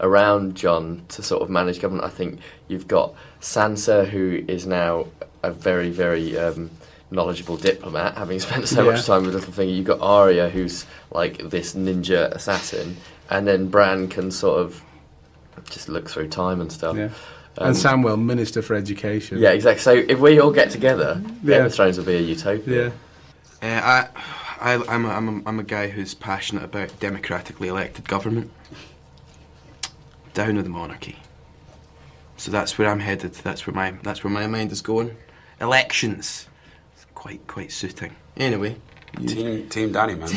[0.00, 2.04] around John to sort of manage government.
[2.04, 5.06] I think you've got Sansa, who is now
[5.42, 6.70] a very, very um,
[7.10, 8.92] knowledgeable diplomat, having spent so Yeah.
[8.92, 9.74] much time with Littlefinger.
[9.76, 12.96] You've got Arya, who's like this ninja assassin,
[13.30, 14.82] and then Bran can sort of
[15.70, 16.96] just look through time and stuff.
[16.96, 17.10] Yeah.
[17.58, 19.38] Um, and Samwell, Minister for Education.
[19.38, 19.80] Yeah, exactly.
[19.80, 21.56] So if we all get together, Yeah.
[21.58, 22.92] Game of Thrones will be a utopia.
[23.62, 24.08] Yeah.
[24.10, 24.10] Uh,
[24.60, 28.50] I, I, I'm, a, I'm, a, I'm a guy who's passionate about democratically elected government.
[30.34, 31.16] Down with the monarchy.
[32.36, 33.32] So that's where I'm headed.
[33.32, 35.16] That's where my that's where my mind is going.
[35.62, 36.46] Elections, it's
[37.16, 38.14] quite quite suiting.
[38.36, 38.76] Anyway,
[39.18, 40.28] you- Team, team Danny, man.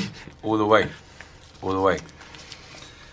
[0.41, 0.87] All the way.
[1.61, 1.99] All the way.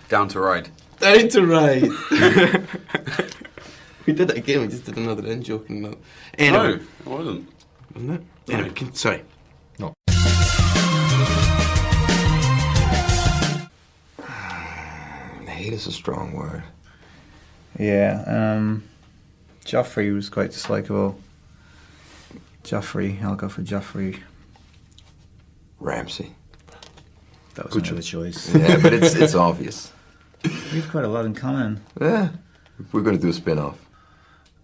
[0.09, 0.71] Down to ride.
[1.01, 1.83] down to ride.
[4.07, 4.61] we did it again.
[4.63, 5.99] We just did another in joke and that.
[6.39, 7.49] Anyway, No, it wasn't.
[7.95, 8.53] wasn't it?
[8.55, 9.23] Anyway, can, sorry.
[15.47, 16.63] Hate is a strong word.
[17.79, 18.85] Yeah, um,
[19.65, 21.17] Joffrey was quite dislikable.
[22.67, 24.21] Joffrey, I'll go for Joffrey.
[25.79, 26.35] Ramsey.
[27.55, 28.53] That was another choice.
[28.55, 29.93] Yeah, but it's it's obvious.
[30.73, 31.81] We've quite a lot in common.
[32.01, 32.31] Yeah,
[32.93, 33.79] we're going to do a spin-off.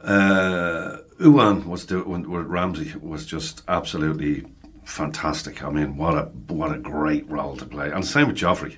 [0.00, 4.46] Uh, Uwan was doing when, when Ramsey was just absolutely
[4.84, 5.62] fantastic.
[5.62, 8.76] I mean, what a what a great role to play, and same with Joffrey.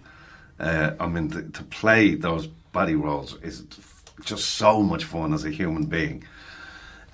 [0.61, 3.65] Uh, I mean, to, to play those body roles is
[4.23, 6.25] just so much fun as a human being.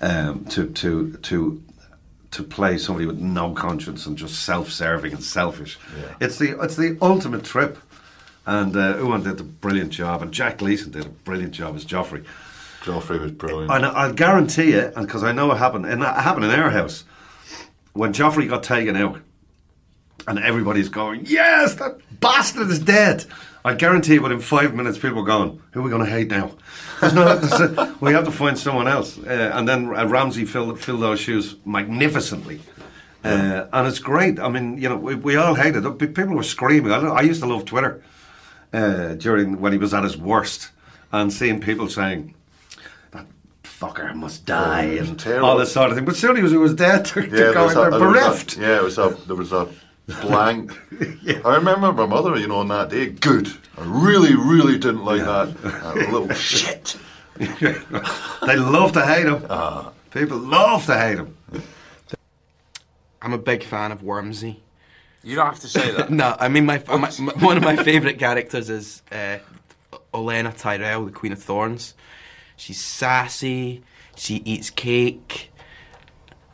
[0.01, 1.63] Um, to to to
[2.31, 5.77] to play somebody with no conscience and just self-serving and selfish.
[6.19, 7.77] It's the it's the ultimate trip.
[8.45, 11.85] And uh, Uwan did a brilliant job, and Jack Leeson did a brilliant job as
[11.85, 12.25] Joffrey.
[12.81, 13.71] Joffrey was brilliant.
[13.71, 16.71] And I'll guarantee you, and because I know it happened, and it happened in our
[16.71, 17.03] house,
[17.93, 19.19] when Joffrey got taken out,
[20.27, 23.25] and everybody's going, "Yes, that bastard is dead."
[23.63, 26.29] I guarantee you, within five minutes, people are going, "Who are we going to hate
[26.29, 26.51] now?"
[28.01, 29.17] We have to find someone else.
[29.19, 32.61] Uh, and then uh, Ramsey filled filled those shoes magnificently.
[33.23, 34.39] Uh, and it's great.
[34.39, 35.97] I mean, you know, we, we all hated it.
[35.99, 36.91] People were screaming.
[36.91, 38.01] I, I used to love Twitter
[38.73, 40.71] uh, during when he was at his worst,
[41.11, 42.33] and seeing people saying,
[43.11, 43.27] "That
[43.63, 46.05] fucker must die," and all this sort of thing.
[46.05, 47.11] But soon he was, he was dead.
[47.15, 48.57] Yeah, there going, was a- there was a- bereft.
[48.57, 49.67] yeah, it was a there was a
[50.21, 50.77] blank.
[51.45, 53.07] I remember my mother, you know, on that day.
[53.07, 53.49] Good.
[53.77, 55.61] I really, really didn't like that.
[55.61, 56.97] That little shit.
[57.37, 59.45] they love to hate him.
[59.49, 59.91] Ah.
[60.11, 61.37] People love to hate him.
[63.21, 64.57] I'm a big fan of Wormsy.
[65.23, 66.09] You don't have to say that.
[66.09, 69.37] no, I mean my, my, my one of my favourite characters is uh,
[70.13, 71.93] Olenna Tyrell, the Queen of Thorns.
[72.55, 73.83] She's sassy.
[74.17, 75.51] She eats cake,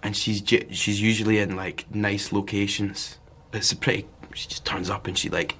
[0.04, 3.17] and she's ju- she's usually in like nice locations.
[3.54, 4.08] It's a pretty.
[4.34, 5.56] She just turns up and she like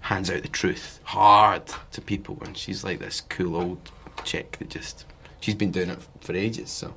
[0.00, 3.90] hands out the truth hard to people, and she's like this cool old
[4.24, 5.04] chick that just
[5.40, 6.70] she's been doing it for ages.
[6.70, 6.94] So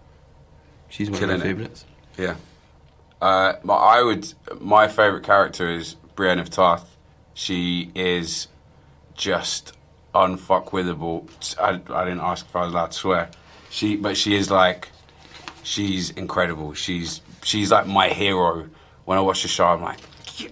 [0.90, 1.50] she's one Killing of my it.
[1.50, 1.86] favourites.
[2.18, 2.36] Yeah.
[3.22, 4.34] Uh, but I would.
[4.60, 6.98] My favourite character is Brienne of Tarth.
[7.34, 8.48] She is
[9.16, 9.74] just
[10.16, 11.30] unfuckwithable.
[11.60, 13.30] I, I didn't ask if I was allowed to swear.
[13.70, 14.90] She, but she is like,
[15.64, 16.74] she's incredible.
[16.74, 18.70] She's she's like my hero.
[19.12, 20.00] When I watch the show, I'm like,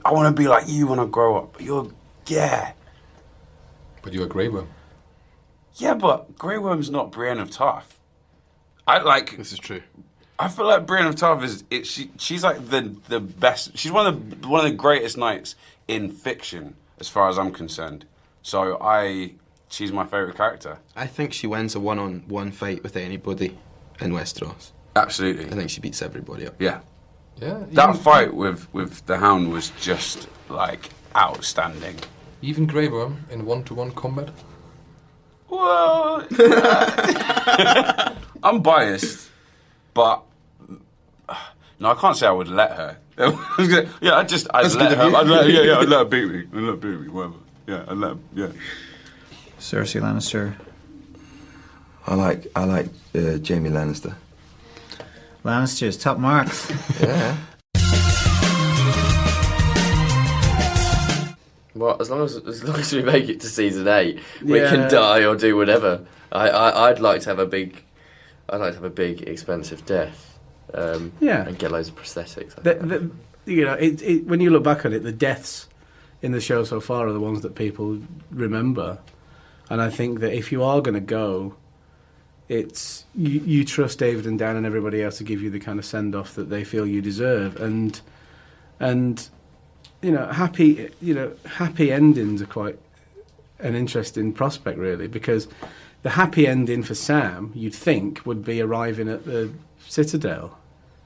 [0.03, 1.61] I want to be like you when I grow up.
[1.61, 1.89] You're,
[2.27, 2.73] yeah,
[4.01, 4.67] But you're a Grey Worm.
[5.75, 7.97] yeah, but Grey Worm's not Brienne of Tarth.
[8.85, 9.37] I like.
[9.37, 9.81] This is true.
[10.37, 13.77] I feel like Brienne of Tarth is it, she she's like the the best.
[13.77, 15.55] She's one of the one of the greatest knights
[15.87, 18.03] in fiction, as far as I'm concerned.
[18.41, 19.35] So I
[19.69, 20.79] she's my favorite character.
[20.97, 23.57] I think she wins a one-on-one fight with anybody
[24.01, 24.71] in Westeros.
[24.97, 26.61] Absolutely, I think she beats everybody up.
[26.61, 26.81] yeah.
[27.41, 27.63] Yeah.
[27.71, 31.97] That even, fight with with the Hound was just like outstanding.
[32.41, 34.29] Even Grey Worm in one-to-one combat.
[35.49, 36.25] Well,
[38.43, 39.29] I'm biased,
[39.93, 40.23] but
[41.79, 42.97] no, I can't say I would let her.
[44.01, 45.15] yeah, I just I'd That's let good her.
[45.15, 46.39] I'd let, yeah, yeah, I'd let her beat me.
[46.53, 47.07] I'd let her beat me.
[47.07, 47.35] Whatever.
[47.67, 48.47] Yeah, I'd let her, yeah.
[49.59, 50.55] Cersei Lannister.
[52.05, 54.15] I like I like uh, Jamie Lannister.
[55.43, 56.71] Lannister's top marks.
[56.99, 57.37] Yeah.
[61.75, 64.69] Well, as long as as long as we make it to season eight, we Yeah.
[64.69, 66.05] can die or do whatever.
[66.31, 67.81] I, I I'd like to have a big,
[68.49, 70.37] I'd like to have a big expensive death.
[70.73, 71.47] Um, Yeah.
[71.47, 72.53] and get loads of prosthetics.
[72.61, 73.11] The, the,
[73.51, 75.67] you know, it, it, when you look back on it, the deaths
[76.21, 77.99] in the show so far are the ones that people
[78.29, 78.99] remember.
[79.69, 81.55] And I think that if you are going to go,
[82.49, 85.79] it's you, you trust David and Dan and everybody else to give you the kind
[85.79, 88.01] of send off that they feel you deserve, and
[88.79, 89.29] and
[90.01, 92.79] you know, happy you know, happy endings are quite
[93.59, 95.47] an interesting prospect, really, because
[96.01, 99.51] the happy ending for Sam, you'd think, would be arriving at the
[99.87, 100.57] Citadel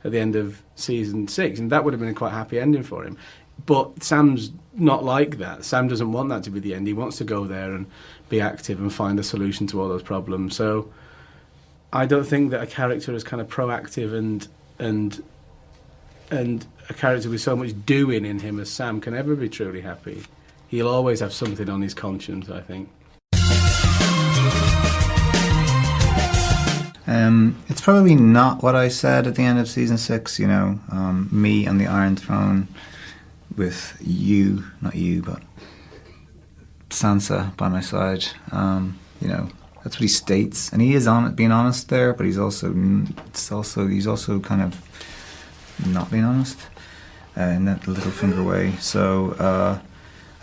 [0.04, 2.84] at the end of season six, and that would have been a quite happy ending
[2.84, 3.18] for him.
[3.66, 5.64] But Sam's not like that.
[5.64, 6.88] Sam doesn't want that to be the end.
[6.88, 7.86] He wants to go there and
[8.30, 10.56] be active and find a solution to all those problems.
[10.56, 10.90] So
[11.96, 14.48] I don't think that a character is kind of proactive and
[14.80, 15.24] and
[16.32, 19.82] and a character with so much doing in him as Sam can ever be truly
[19.82, 20.24] happy.
[20.70, 22.90] He'll always have something on his conscience, I think.
[27.06, 30.40] Um, it's probably not what I said at the end of season six.
[30.40, 32.70] You know, um, me on the Iron Throne
[33.56, 35.44] with you, not you, but
[36.90, 38.26] Sansa by my side.
[38.52, 39.48] Um, you know,
[39.84, 42.74] that's what he states, and he is on being honest there, but he's also
[43.28, 44.82] it's also he's also kind of
[45.86, 46.60] not being honest
[47.38, 48.74] uh, in that little finger way.
[48.80, 49.32] So.
[49.34, 49.80] Uh,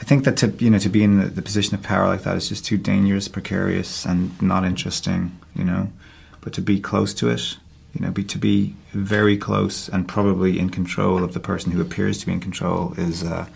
[0.01, 2.23] I think that to you know to be in the, the position of power like
[2.23, 5.39] that is just too dangerous, precarious, and not interesting.
[5.55, 5.93] You know,
[6.41, 7.59] but to be close to it,
[7.95, 11.81] you know, be to be very close and probably in control of the person who
[11.81, 13.47] appears to be in control is uh,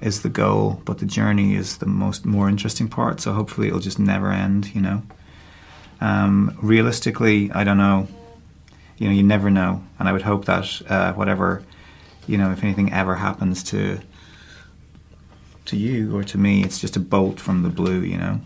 [0.00, 3.20] is the goal, but the journey is the most more interesting part.
[3.20, 4.74] So hopefully it'll just never end.
[4.74, 5.02] You know.
[6.00, 8.08] Um, realistically, I don't know.
[8.96, 11.62] You know, you never know, and I would hope that uh, whatever,
[12.26, 14.00] you know, if anything ever happens to
[15.66, 18.00] to you or to me, it's just a bolt from the blue.
[18.00, 18.40] You know.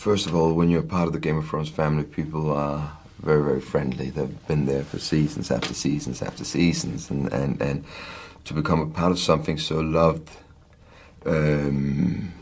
[0.00, 3.42] First of all, when you're part of the Game of Thrones family, people are very,
[3.42, 4.10] very friendly.
[4.10, 7.84] They've been there for seasons after seasons after seasons, and and, and
[8.44, 10.30] to become a part of something so loved
[11.26, 12.32] um,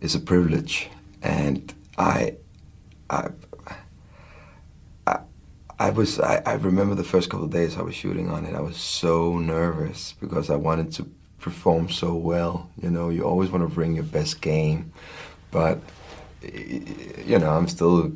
[0.00, 0.88] is a privilege.
[1.22, 2.36] And I,
[3.10, 3.28] I,
[5.06, 5.20] I,
[5.78, 6.20] I was.
[6.20, 8.54] I, I remember the first couple of days I was shooting on it.
[8.54, 12.70] I was so nervous because I wanted to perform so well.
[12.80, 14.92] You know, you always want to bring your best game,
[15.50, 15.78] but
[16.42, 18.12] you know, I'm still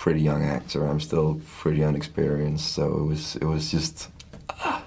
[0.00, 0.86] pretty young actor.
[0.86, 4.08] I'm still pretty unexperienced, so it was it was just
[4.48, 4.82] ah,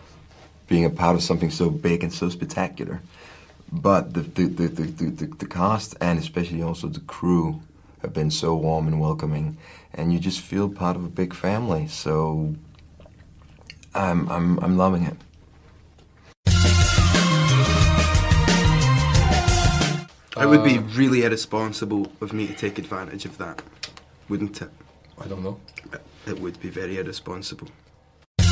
[0.67, 2.99] being a part of something so big and so spectacular.
[3.71, 7.61] But the the, the, the, the, the, the cast and especially also the crew
[8.01, 9.57] have been so warm and welcoming,
[9.93, 11.87] and you just feel part of a big family.
[11.87, 12.55] So
[13.93, 15.17] I'm I'm I'm loving it.
[20.41, 23.61] It would be really irresponsible of me to take advantage of that,
[24.27, 24.71] wouldn't it?
[25.19, 25.59] I don't know.
[26.27, 27.67] It would be very irresponsible.
[28.37, 28.45] The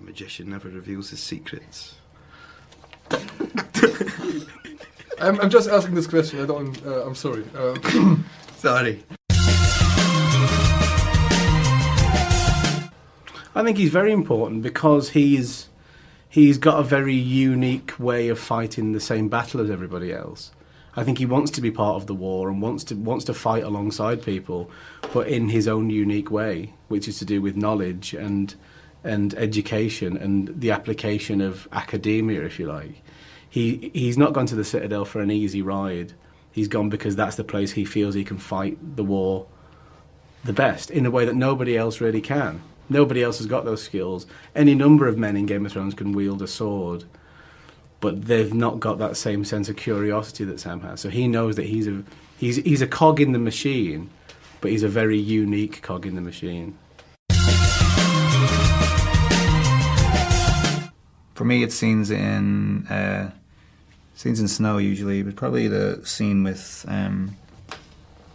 [0.00, 1.94] magician never reveals his secrets.
[5.20, 6.42] I'm, I'm just asking this question.
[6.42, 6.86] I don't.
[6.86, 7.44] Uh, I'm sorry.
[7.54, 7.74] Uh,
[8.56, 9.02] Sorry.
[13.54, 15.68] I think he's very important because he's
[16.28, 20.52] he's got a very unique way of fighting the same battle as everybody else.
[20.96, 23.34] I think he wants to be part of the war and wants to wants to
[23.34, 24.70] fight alongside people,
[25.12, 28.54] but in his own unique way, which is to do with knowledge and
[29.04, 33.02] and education and the application of academia, if you like.
[33.48, 36.12] He he's not gone to the Citadel for an easy ride.
[36.52, 39.46] He's gone because that's the place he feels he can fight the war
[40.42, 42.62] the best in a way that nobody else really can.
[42.88, 44.26] Nobody else has got those skills.
[44.54, 47.04] Any number of men in Game of Thrones can wield a sword,
[48.00, 51.00] but they've not got that same sense of curiosity that Sam has.
[51.00, 52.02] So he knows that he's a
[52.38, 54.10] he's he's a cog in the machine,
[54.60, 56.76] but he's a very unique cog in the machine.
[61.34, 63.30] For me, it's scenes in uh,
[64.14, 67.36] scenes in snow usually, but probably the scene with um,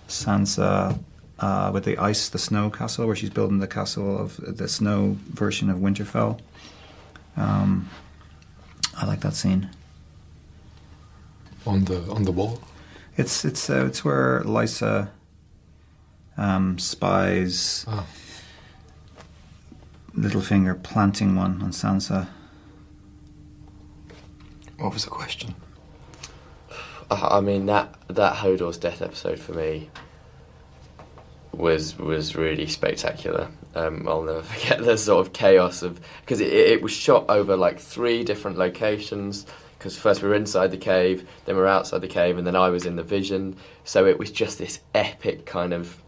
[0.08, 0.98] Sansa
[1.40, 5.18] uh, with the ice, the snow castle, where she's building the castle of the snow
[5.34, 6.40] version of Winterfell.
[7.38, 7.90] Um,
[8.98, 9.70] I like that scene.
[11.66, 12.60] on the on the wall.
[13.18, 15.10] It's it's uh, it's where Lysa
[16.38, 18.06] um, spies Ah.
[20.18, 22.28] Littlefinger planting one on Sansa.
[24.78, 25.56] What was the question?
[27.12, 29.90] I I mean that that Hodor's death episode for me
[31.52, 33.50] was was really spectacular.
[33.76, 37.56] Um, I'll never forget the sort of chaos of because it, it was shot over
[37.56, 39.46] like three different locations.
[39.78, 42.56] Because first we were inside the cave, then we were outside the cave, and then
[42.56, 43.56] I was in the vision.
[43.84, 46.02] So it was just this epic kind of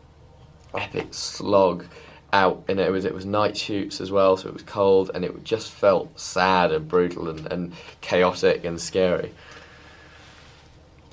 [0.73, 1.85] epic slog
[2.33, 5.23] out and it was it was night shoots as well so it was cold and
[5.23, 9.31] it just felt sad and brutal and, and chaotic and scary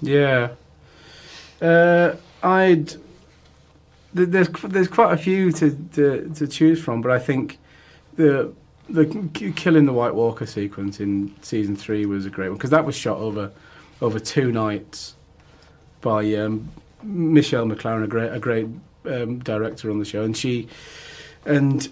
[0.01, 0.51] Yeah.
[1.61, 2.95] Uh, I'd.
[4.17, 7.59] Th- There's there's quite a few to, to to choose from, but I think
[8.17, 8.53] the
[8.89, 9.07] the
[9.57, 12.97] killing the White Walker sequence in season three was a great one because that was
[12.97, 13.51] shot over
[14.01, 15.15] over two nights
[16.01, 16.69] by um,
[17.03, 18.67] Michelle McLaren, a great a great
[19.07, 20.69] um, director on the show, and she
[21.47, 21.89] and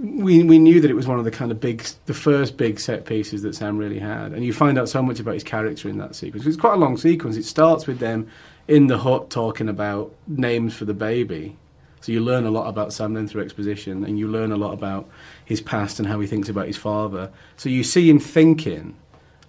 [0.00, 2.78] we we knew that it was one of the kind of big the first big
[2.78, 5.88] set pieces that Sam really had, and you find out so much about his character
[5.88, 6.46] in that sequence.
[6.46, 7.36] It's quite a long sequence.
[7.36, 8.28] It starts with them
[8.68, 11.56] in the hut talking about names for the baby.
[12.00, 14.72] So you learn a lot about Sam then through exposition, and you learn a lot
[14.72, 15.08] about
[15.44, 17.30] his past and how he thinks about his father.
[17.56, 18.94] So you see him thinking,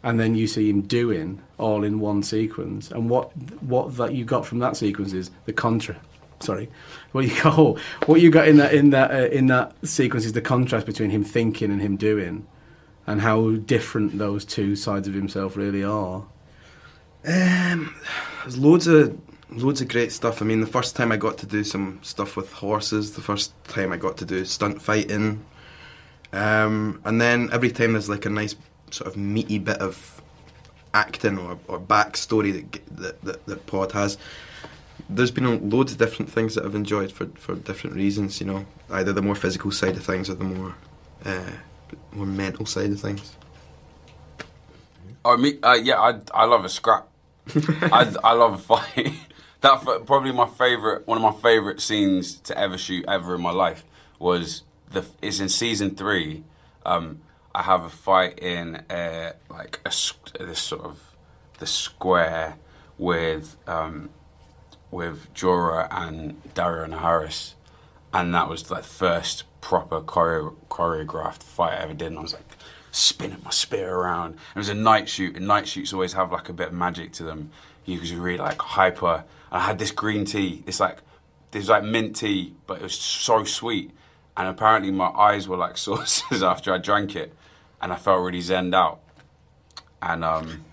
[0.03, 2.89] and then you see him doing all in one sequence.
[2.89, 5.97] And what what that you got from that sequence is the contra.
[6.39, 6.69] Sorry,
[7.11, 10.33] what you got what you got in that in that uh, in that sequence is
[10.33, 12.47] the contrast between him thinking and him doing,
[13.05, 16.25] and how different those two sides of himself really are.
[17.25, 17.93] Um,
[18.43, 19.17] there's loads of
[19.49, 20.41] loads of great stuff.
[20.41, 23.51] I mean, the first time I got to do some stuff with horses, the first
[23.65, 25.45] time I got to do stunt fighting,
[26.33, 28.55] um, and then every time there's like a nice
[28.91, 30.21] sort of meaty bit of
[30.93, 34.17] acting or, or backstory that, that that that Pod has.
[35.09, 38.39] there's been loads of different things that I've enjoyed for, for different reasons.
[38.39, 40.75] You know, either the more physical side of things or the more
[41.25, 41.51] uh,
[42.11, 43.36] more mental side of things.
[45.29, 47.09] Oh, me, uh, yeah, I, I love a scrap.
[47.81, 49.13] I, I love a fight.
[49.59, 53.51] that probably my favorite, one of my favorite scenes to ever shoot ever in my
[53.51, 53.83] life
[54.19, 55.05] was the.
[55.21, 56.45] Is in season three.
[56.85, 57.19] Um,
[57.53, 59.89] I have a fight in uh, like a
[60.39, 61.01] this sort of
[61.59, 62.55] the square
[62.97, 64.09] with um,
[64.91, 67.55] with Jorah and Darian Harris,
[68.13, 72.07] and that was the first proper choreo- choreographed fight I ever did.
[72.07, 72.49] And I was like
[72.97, 74.35] spinning my spear around.
[74.55, 77.11] It was a night shoot, and night shoots always have like a bit of magic
[77.13, 77.51] to them.
[77.85, 79.23] You was really like hyper.
[79.51, 80.63] I had this green tea.
[80.65, 80.97] It's like
[81.51, 83.91] this like mint tea, but it was so sweet.
[84.35, 87.33] And apparently my eyes were like saucers after I drank it,
[87.81, 88.99] and I felt really zened out.
[90.01, 90.65] And um,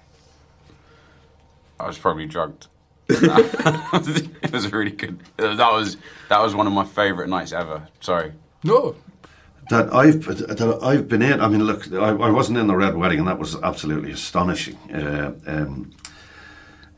[1.78, 2.68] I was probably drugged.
[3.08, 5.20] it was really good.
[5.36, 5.98] That was
[6.30, 7.88] that was one of my favourite nights ever.
[8.00, 8.32] Sorry.
[8.62, 8.96] No.
[9.70, 11.40] That I've that I've been in.
[11.40, 14.76] I mean, look, I, I wasn't in the Red Wedding, and that was absolutely astonishing.
[14.92, 15.92] Uh, um,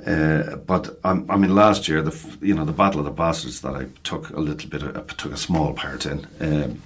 [0.06, 3.60] uh, but I'm, I mean, last year, the you know the Battle of the Bastards
[3.62, 6.26] that I took a little bit, of, took a small part in.
[6.40, 6.82] Um,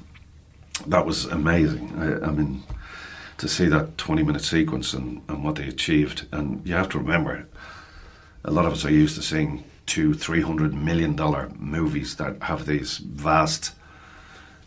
[0.87, 1.93] that was amazing.
[1.99, 2.63] I, I mean,
[3.39, 6.99] to see that 20 minute sequence and, and what they achieved, and you have to
[6.99, 7.47] remember,
[8.45, 12.43] a lot of us are used to seeing two, three hundred million dollar movies that
[12.43, 13.75] have these vast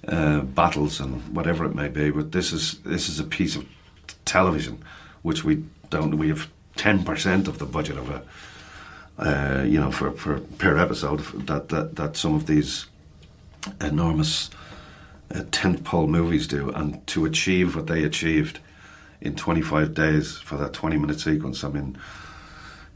[0.08, 2.12] uh, battles and whatever it may be.
[2.12, 3.66] But this is this is a piece of
[4.26, 4.84] television
[5.22, 6.18] which we don't.
[6.18, 8.24] We have ten percent of the budget of a.
[9.16, 12.88] Uh, you know, for, for per episode, that, that that some of these
[13.80, 14.50] enormous
[15.34, 18.60] uh, tentpole movies do, and to achieve what they achieved
[19.22, 21.98] in 25 days for that 20 minute sequence, I mean,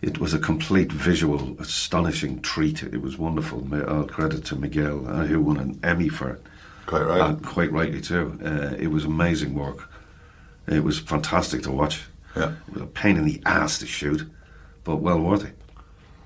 [0.01, 2.83] it was a complete visual, astonishing treat.
[2.83, 3.67] It was wonderful.
[3.87, 6.43] All credit to Miguel, uh, who won an Emmy for it.
[6.87, 7.21] Quite right.
[7.21, 8.39] And quite rightly too.
[8.43, 9.89] Uh, it was amazing work.
[10.67, 12.03] It was fantastic to watch.
[12.35, 12.53] Yeah.
[12.67, 14.23] It was a pain in the ass to shoot,
[14.85, 15.53] but well worth it.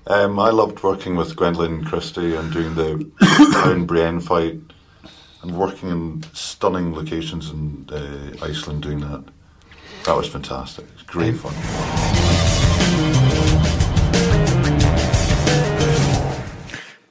[0.06, 3.10] Um, I loved working with Gwendolyn Christie and doing the
[3.52, 4.60] Crown Brienne fight
[5.42, 9.24] and working in stunning locations in uh, Iceland doing that.
[10.04, 10.84] That was fantastic.
[10.84, 11.52] It was great fun.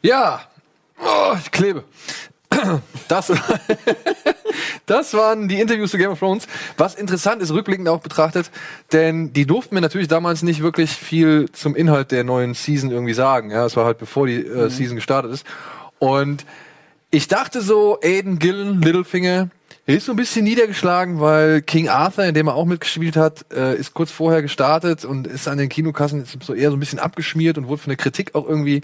[0.03, 0.39] Ja.
[0.99, 1.83] Oh, ich klebe.
[3.11, 3.29] Das,
[4.85, 6.47] das waren die Interviews zu Game of Thrones.
[6.77, 8.49] Was interessant ist, rückblickend auch betrachtet,
[8.93, 13.13] denn die durften mir natürlich damals nicht wirklich viel zum Inhalt der neuen Season irgendwie
[13.13, 13.51] sagen.
[13.51, 15.45] Ja, es war halt bevor die äh, Season gestartet ist.
[15.99, 16.45] Und
[17.09, 19.49] ich dachte so, Aiden Gillen, Littlefinger,
[19.85, 23.45] er ist so ein bisschen niedergeschlagen, weil King Arthur, in dem er auch mitgespielt hat,
[23.53, 26.99] äh, ist kurz vorher gestartet und ist an den Kinokassen so eher so ein bisschen
[26.99, 28.83] abgeschmiert und wurde von der Kritik auch irgendwie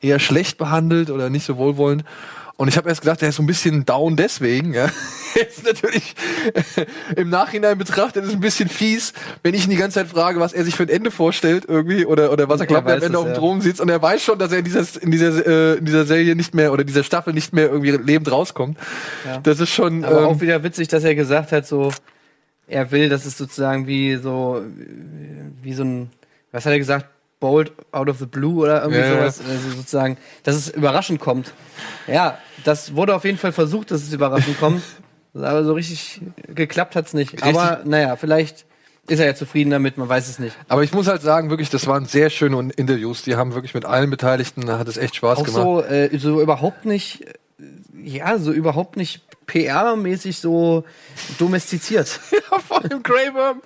[0.00, 2.04] eher schlecht behandelt oder nicht so wohlwollend.
[2.58, 4.72] Und ich habe erst gedacht, er ist so ein bisschen down deswegen.
[4.72, 4.88] Ja.
[5.34, 6.14] Jetzt natürlich
[7.14, 10.40] im Nachhinein betrachtet ist es ein bisschen fies, wenn ich ihn die ganze Zeit frage,
[10.40, 13.02] was er sich für ein Ende vorstellt irgendwie oder oder was er Er glaubt, weiß
[13.02, 13.38] Ende es, auf dem ja.
[13.38, 16.06] Thron sitzt und er weiß schon, dass er in dieser in dieser äh, in dieser
[16.06, 18.78] Serie nicht mehr oder dieser Staffel nicht mehr irgendwie lebend rauskommt.
[19.26, 19.38] Ja.
[19.38, 21.92] Das ist schon Aber ähm, auch wieder witzig, dass er gesagt hat, so,
[22.66, 24.62] er will, dass es sozusagen wie so,
[25.62, 26.10] wie so ein,
[26.52, 27.06] was hat er gesagt?
[27.40, 29.40] Bold out of the blue oder irgendwie Ja, sowas.
[29.46, 31.52] Also sozusagen, dass es überraschend kommt.
[32.06, 34.82] Ja, das wurde auf jeden Fall versucht, dass es überraschend kommt.
[35.34, 36.22] Aber so richtig
[36.54, 37.42] geklappt hat's nicht.
[37.42, 38.64] Aber naja, vielleicht
[39.06, 40.56] ist er ja zufrieden damit, man weiß es nicht.
[40.68, 43.22] Aber ich muss halt sagen, wirklich, das waren sehr schöne Interviews.
[43.22, 45.62] Die haben wirklich mit allen Beteiligten, hat es echt Spaß Auch gemacht.
[45.62, 47.34] so, äh, so überhaupt nicht, äh,
[48.02, 50.84] ja, so überhaupt nicht PR-mäßig so
[51.38, 52.20] domestiziert.
[52.50, 53.60] Ja, vor allem Graham.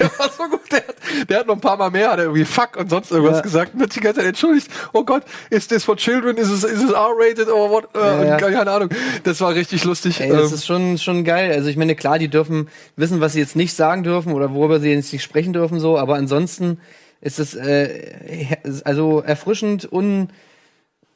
[0.00, 0.60] Der war so gut.
[0.72, 0.96] Der hat,
[1.28, 3.42] der hat noch ein paar Mal mehr, hat er irgendwie Fuck und sonst irgendwas Ja.
[3.42, 4.68] gesagt und hat sich die ganze Zeit entschuldigt.
[4.92, 6.36] Oh Gott, ist das for children?
[6.36, 7.88] Ist es, ist es R-rated or what?
[7.94, 8.36] Äh, Ja, ja.
[8.36, 8.88] Keine Ahnung.
[9.24, 10.20] Das war richtig lustig.
[10.20, 11.52] Ey, das Ähm, ist schon, schon geil.
[11.52, 14.80] Also ich meine, klar, die dürfen wissen, was sie jetzt nicht sagen dürfen oder worüber
[14.80, 16.80] sie jetzt nicht sprechen dürfen, so, aber ansonsten
[17.20, 20.28] ist es äh, also erfrischend und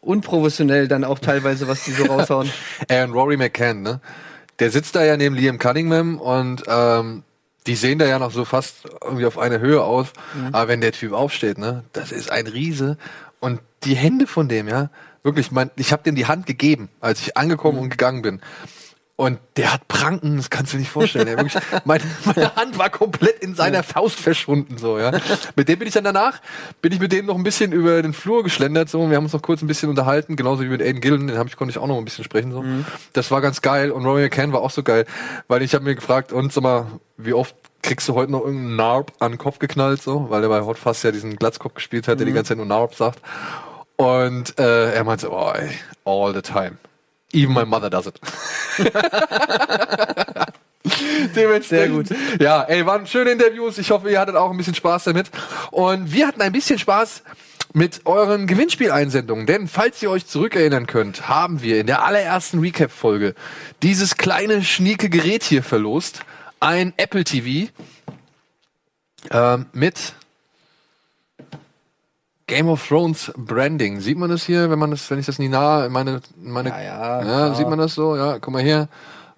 [0.01, 2.49] unprofessionell dann auch teilweise, was die so raushauen.
[2.91, 4.01] Und Rory McCann, ne?
[4.59, 7.23] Der sitzt da ja neben Liam Cunningham und ähm,
[7.67, 10.09] die sehen da ja noch so fast irgendwie auf eine Höhe aus.
[10.53, 12.97] Aber wenn der Typ aufsteht, ne, das ist ein Riese.
[13.41, 14.91] Und die Hände von dem, ja,
[15.23, 18.41] wirklich, mein, ich habe dem die Hand gegeben, als ich angekommen und gegangen bin.
[19.21, 21.27] Und der hat Pranken, das kannst du dir nicht vorstellen.
[21.27, 21.37] Ey.
[21.37, 25.11] Wirklich, meine, meine Hand war komplett in seiner Faust verschwunden, so, ja.
[25.57, 26.41] Mit dem bin ich dann danach,
[26.83, 29.01] bin ich mit dem noch ein bisschen über den Flur geschlendert, so.
[29.01, 31.37] und Wir haben uns noch kurz ein bisschen unterhalten, genauso wie mit Aiden Gillen, den
[31.37, 32.65] hab ich, konnte ich auch noch ein bisschen sprechen, so.
[33.13, 33.91] Das war ganz geil.
[33.91, 35.05] Und Rory McCann war auch so geil,
[35.49, 38.77] weil ich habe mir gefragt, und sag mal, wie oft kriegst du heute noch irgendeinen
[38.77, 42.07] Narb an den Kopf geknallt, so, weil er bei Hot Fuzz ja diesen Glatzkopf gespielt
[42.07, 43.21] hat, der die ganze Zeit nur Narb sagt.
[43.97, 45.71] Und äh, er meinte, oh, ey,
[46.05, 46.77] all the time.
[47.33, 48.19] Even my mother does it.
[51.35, 51.65] Dementsprechend.
[51.67, 52.41] Sehr gut.
[52.41, 53.77] Ja, ey, waren schöne Interviews.
[53.79, 55.31] Ich hoffe, ihr hattet auch ein bisschen Spaß damit.
[55.71, 57.23] Und wir hatten ein bisschen Spaß
[57.75, 59.47] mit euren Gewinnspieleinsendungen.
[59.47, 63.35] Denn falls ihr euch zurückerinnern könnt, haben wir in der allerersten Recap-Folge
[63.83, 66.21] dieses kleine, schnieke Gerät hier verlost.
[66.61, 67.71] Ein Apple TV
[69.31, 70.15] ähm, mit
[72.49, 74.01] Game of Thrones Branding.
[74.01, 76.81] Sieht man das hier, wenn man das, wenn ich das nie nah, meine, meine, Ja,
[76.81, 78.17] ja, ja sieht man das so?
[78.17, 78.89] Ja, guck mal hier.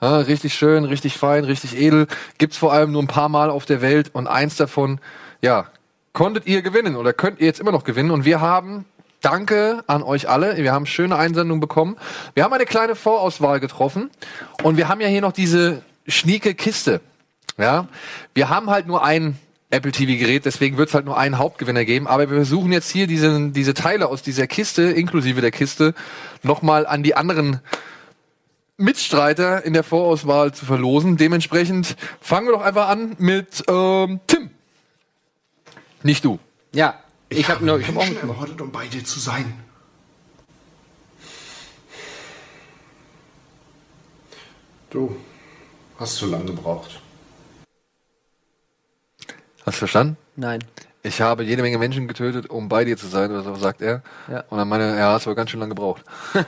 [0.01, 2.07] Ja, richtig schön, richtig fein, richtig edel.
[2.39, 4.99] Gibt's vor allem nur ein paar Mal auf der Welt und eins davon,
[5.43, 5.67] ja,
[6.15, 8.87] konntet ihr gewinnen oder könnt ihr jetzt immer noch gewinnen und wir haben
[9.21, 10.57] Danke an euch alle.
[10.57, 11.97] Wir haben schöne Einsendungen bekommen.
[12.33, 14.11] Wir haben eine kleine Vorauswahl getroffen
[14.63, 17.03] und wir haben ja hier noch diese schnieke Kiste.
[17.59, 17.89] Ja,
[18.33, 19.37] wir haben halt nur ein
[19.71, 22.09] Apple TV Gerät, deswegen wird es halt nur einen Hauptgewinner geben.
[22.09, 25.95] Aber wir versuchen jetzt hier diese, diese Teile aus dieser Kiste, inklusive der Kiste,
[26.43, 27.61] nochmal an die anderen
[28.77, 31.17] Mitstreiter in der Vorauswahl zu verlosen.
[31.17, 34.51] Dementsprechend fangen wir doch einfach an mit ähm, Tim.
[36.03, 36.41] Nicht du.
[36.73, 36.99] Ja,
[37.29, 39.55] ich habe nur, ich habe auch ermordet, um bei dir zu sein.
[44.91, 45.15] Du
[45.99, 47.01] hast zu lange gebraucht.
[49.67, 50.17] Hast du verstanden?
[50.37, 50.61] Nein.
[51.03, 54.03] Ich habe jede Menge Menschen getötet, um bei dir zu sein, oder so sagt er.
[54.31, 54.45] Ja.
[54.51, 56.03] Und dann meine, er, ja, hast aber ganz schön lange gebraucht.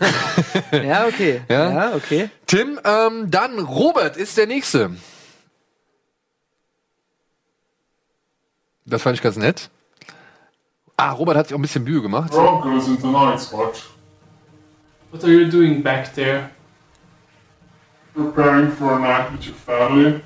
[0.73, 1.43] Ja, okay.
[1.49, 1.71] Ja?
[1.71, 2.31] ja okay.
[2.47, 4.91] Tim, ähm, dann Robert ist der Nächste.
[8.85, 9.71] Das fand ich ganz nett.
[10.97, 12.33] Ah, Robert hat sich auch ein bisschen Mühe gemacht.
[12.33, 13.91] Rob goes into Night's Watch.
[15.11, 16.51] What are you doing back there?
[18.15, 20.21] Preparing for a night with your family.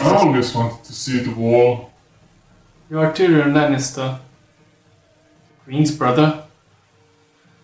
[0.00, 1.90] I always wanted to see the wall.
[2.90, 4.18] You are Tyrion Lannister.
[5.64, 6.44] Queen's brother.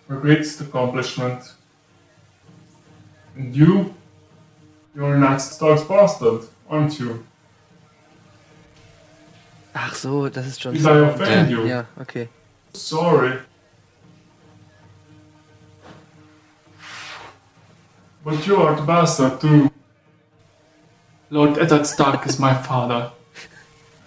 [0.09, 1.55] Her greatest accomplishment.
[3.37, 3.95] And you?
[4.95, 7.25] You're Ned Stark's bastard, aren't you?
[9.75, 10.75] Ach so, das ist schon.
[10.75, 11.65] Did I offend you?
[11.67, 12.29] Ja, okay.
[12.75, 13.39] Sorry.
[18.25, 19.71] But you are the bastard too.
[21.33, 23.13] Lord Eddard Stark is my father.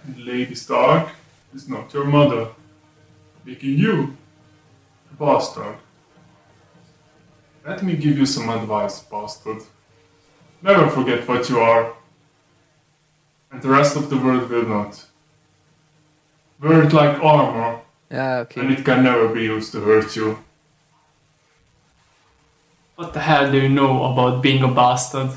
[0.05, 1.07] And Lady Stark
[1.55, 2.49] is not your mother.
[3.45, 4.17] Making you
[5.09, 5.77] a bastard.
[7.65, 9.63] Let me give you some advice, bastard.
[10.61, 11.93] Never forget what you are.
[13.51, 15.05] And the rest of the world will not.
[16.59, 17.79] Wear it like armor ah,
[18.11, 20.39] Ja, and it can never be used to hurt you.
[22.95, 25.31] What the hell do you know about being a bastard?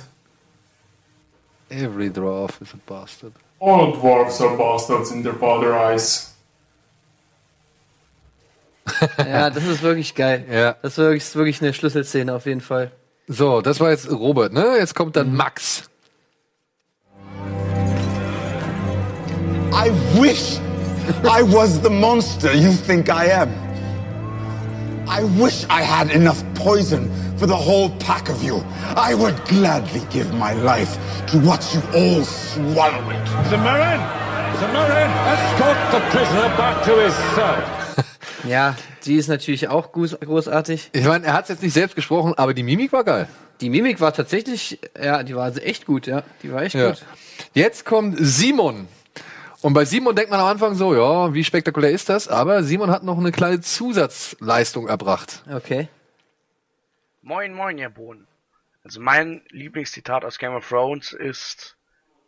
[1.71, 3.33] Every dwarf is a bastard.
[3.61, 6.33] All dwarves are bastards in their father's eyes.
[9.19, 10.45] Ja, das ist wirklich geil.
[10.51, 10.77] Ja.
[10.81, 12.93] Das ist wirklich, ist wirklich eine Schlüsselszene auf jeden Fall.
[13.27, 14.77] So, das war jetzt Robert, ne?
[14.79, 15.91] Jetzt kommt dann Max.
[19.73, 20.61] I wish
[21.25, 23.66] I was the monster you think I am.
[25.09, 28.62] I wish I had enough poison for the whole pack of you.
[28.96, 30.98] I would gladly give my life
[31.28, 33.26] to watch you all swallow it.
[33.50, 34.00] Samarin!
[34.61, 37.62] Samarin, escort the prisoner back to his cell.
[38.48, 40.90] Ja, die ist natürlich auch groß- großartig.
[40.92, 43.26] Ich meine, er hat jetzt nicht selbst gesprochen, aber die Mimik war geil.
[43.61, 46.22] Die Mimik war tatsächlich, ja, die war also echt gut, ja.
[46.44, 46.90] Die war echt Ja.
[46.90, 47.04] gut.
[47.54, 48.86] Jetzt kommt Simon.
[49.67, 52.29] Und bei Simon denkt man am Anfang so, ja, wie spektakulär ist das?
[52.29, 55.43] Aber Simon hat noch eine kleine Zusatzleistung erbracht.
[55.53, 55.89] Okay.
[57.21, 58.29] Moin, moin, ihr Bohnen.
[58.85, 61.77] Also mein Lieblingszitat aus Game of Thrones ist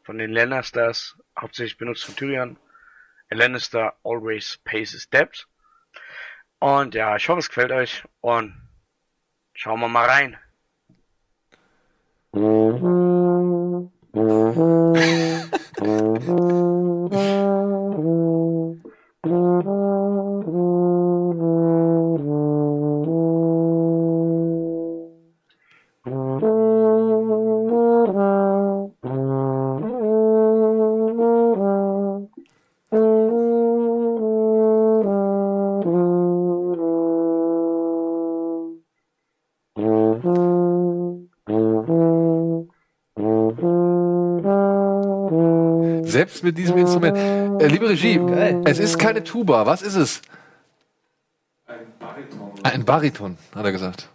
[0.03, 2.57] von den Lannisters, hauptsächlich benutzt von Tyrion.
[3.31, 5.47] A Lannister always pays his debt.
[6.59, 8.03] Und ja, ich hoffe, es gefällt euch.
[8.21, 8.53] Und
[9.55, 10.37] schauen wir mal rein.
[14.17, 14.49] 음.
[46.29, 47.17] Selbst mit diesem Instrument.
[47.17, 48.21] Äh, liebe Regie,
[48.67, 49.65] es ist keine Tuba.
[49.65, 50.21] Was ist es?
[51.67, 52.53] Ein Bariton.
[52.63, 54.11] Ein Bariton, hat er gesagt.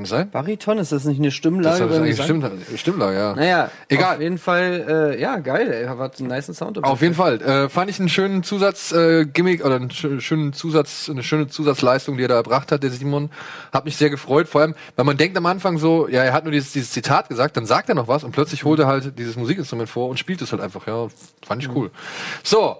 [0.00, 0.30] Kann das sein?
[0.30, 1.84] Bariton, ist das nicht eine Das Stimmlage?
[1.84, 2.42] ist beim eigentlich Gesang?
[2.64, 3.34] Stimm, Stimmlage, ja.
[3.34, 4.16] Naja, Egal.
[4.16, 5.86] Auf jeden Fall, äh, ja, geil, ey.
[5.86, 6.82] Hat einen nice Sound.
[6.82, 7.40] Auf jeden Fall.
[7.42, 11.48] Äh, fand ich einen schönen Zusatz, äh, Gimmick oder einen schö- schönen Zusatz, eine schöne
[11.48, 13.30] Zusatzleistung, die er da erbracht hat, der Simon.
[13.72, 14.48] Hat mich sehr gefreut.
[14.48, 17.28] Vor allem, weil man denkt am Anfang so, ja, er hat nur dieses, dieses Zitat
[17.28, 20.18] gesagt, dann sagt er noch was und plötzlich holt er halt dieses Musikinstrument vor und
[20.18, 20.86] spielt es halt einfach.
[20.86, 21.08] Ja,
[21.46, 21.90] fand ich cool.
[22.42, 22.76] So,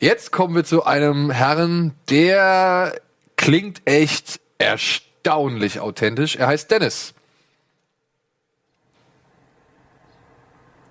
[0.00, 2.94] jetzt kommen wir zu einem Herrn, der
[3.36, 4.40] klingt echt
[5.22, 6.36] erstaunlich authentisch.
[6.36, 7.14] Er heißt Dennis.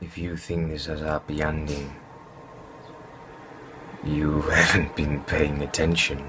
[0.01, 1.91] If you think this is a happy ending,
[4.03, 6.19] you haven't been paying attention.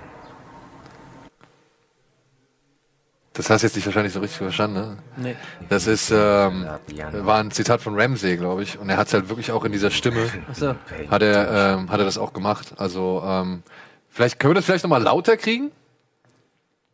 [3.32, 4.98] Das hast du jetzt nicht wahrscheinlich so richtig verstanden, ne?
[5.16, 5.36] Nee.
[5.70, 6.66] Das ist, ähm,
[7.12, 8.78] war ein Zitat von Ramsey, glaube ich.
[8.78, 10.74] Und er hat es halt wirklich auch in dieser Stimme, so.
[11.10, 12.74] hat er, ähm, hat er das auch gemacht.
[12.76, 13.62] Also, ähm,
[14.10, 15.72] vielleicht können wir das vielleicht nochmal lauter kriegen?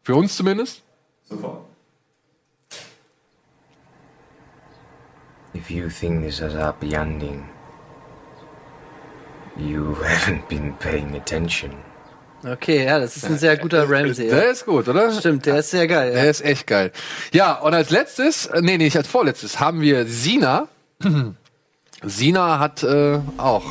[0.04, 0.84] Für uns zumindest?
[1.29, 1.59] Sofort.
[5.55, 7.49] If you think this is a happy ending,
[9.57, 11.72] you haven't been paying attention.
[12.45, 14.29] Okay, ja, das ist ein sehr guter Ramsey.
[14.29, 14.51] Der Ja.
[14.53, 15.11] ist gut, oder?
[15.12, 16.12] Stimmt, der ist sehr geil.
[16.12, 16.93] Der ist echt geil.
[17.33, 20.68] Ja, und als letztes, äh, nee, nee, nicht als vorletztes, haben wir Sina.
[22.05, 23.64] Sina hat äh, auch.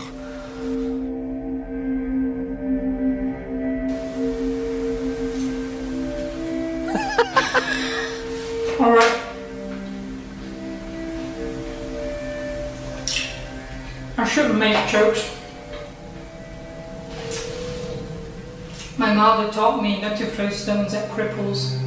[14.88, 15.32] Jokes.
[18.98, 21.80] My mother taught me not to throw stones at cripples.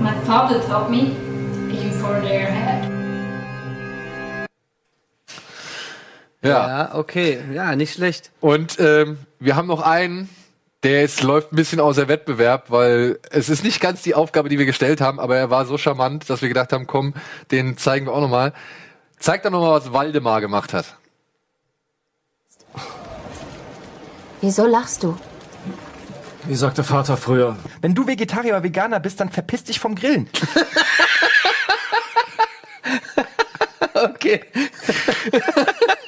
[0.00, 1.16] My father taught me
[1.70, 2.90] aim for their head.
[6.42, 6.48] Ja.
[6.68, 8.30] ja, okay, ja, nicht schlecht.
[8.40, 10.30] Und ähm, wir haben noch einen,
[10.82, 14.58] der jetzt läuft ein bisschen außer Wettbewerb, weil es ist nicht ganz die Aufgabe, die
[14.58, 17.14] wir gestellt haben, aber er war so charmant, dass wir gedacht haben, komm,
[17.50, 18.52] den zeigen wir auch nochmal.
[19.18, 20.96] Zeig doch nochmal, was Waldemar gemacht hat.
[24.40, 25.16] Wieso lachst du?
[26.44, 27.56] Wie sagte Vater früher?
[27.82, 30.30] Wenn du Vegetarier oder Veganer bist, dann verpiss dich vom Grillen.
[33.94, 34.40] okay.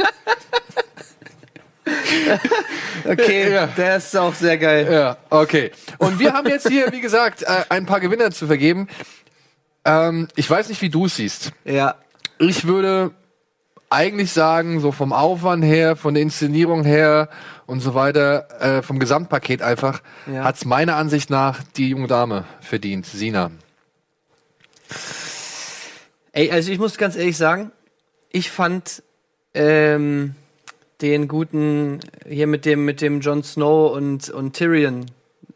[3.05, 3.67] Okay, Ja.
[3.67, 4.89] der ist auch sehr geil.
[4.91, 5.73] Ja, okay.
[5.99, 8.89] Und wir haben jetzt hier, wie gesagt, äh, ein paar Gewinner zu vergeben.
[9.85, 11.51] Ähm, ich weiß nicht, wie du es siehst.
[11.65, 11.97] Ja.
[12.39, 13.11] Ich würde
[13.91, 17.29] eigentlich sagen, so vom Aufwand her, von der Inszenierung her
[17.67, 20.01] und so weiter, äh, vom Gesamtpaket einfach,
[20.33, 20.45] Ja.
[20.45, 23.51] hat's meiner Ansicht nach die junge Dame verdient, Sina.
[26.33, 27.71] Ey, also ich muss ganz ehrlich sagen,
[28.31, 29.03] ich fand
[29.55, 30.35] ähm,
[31.03, 35.07] den guten hier mit dem mit dem Jon Snow und und Tyrion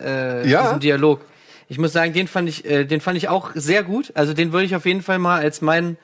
[0.01, 0.63] äh, Ja.
[0.63, 1.21] diesen Dialog.
[1.69, 4.13] Ich muss sagen, den fand ich äh, den fand ich auch sehr gut.
[4.15, 5.97] Also den würde ich auf jeden Fall mal als meinen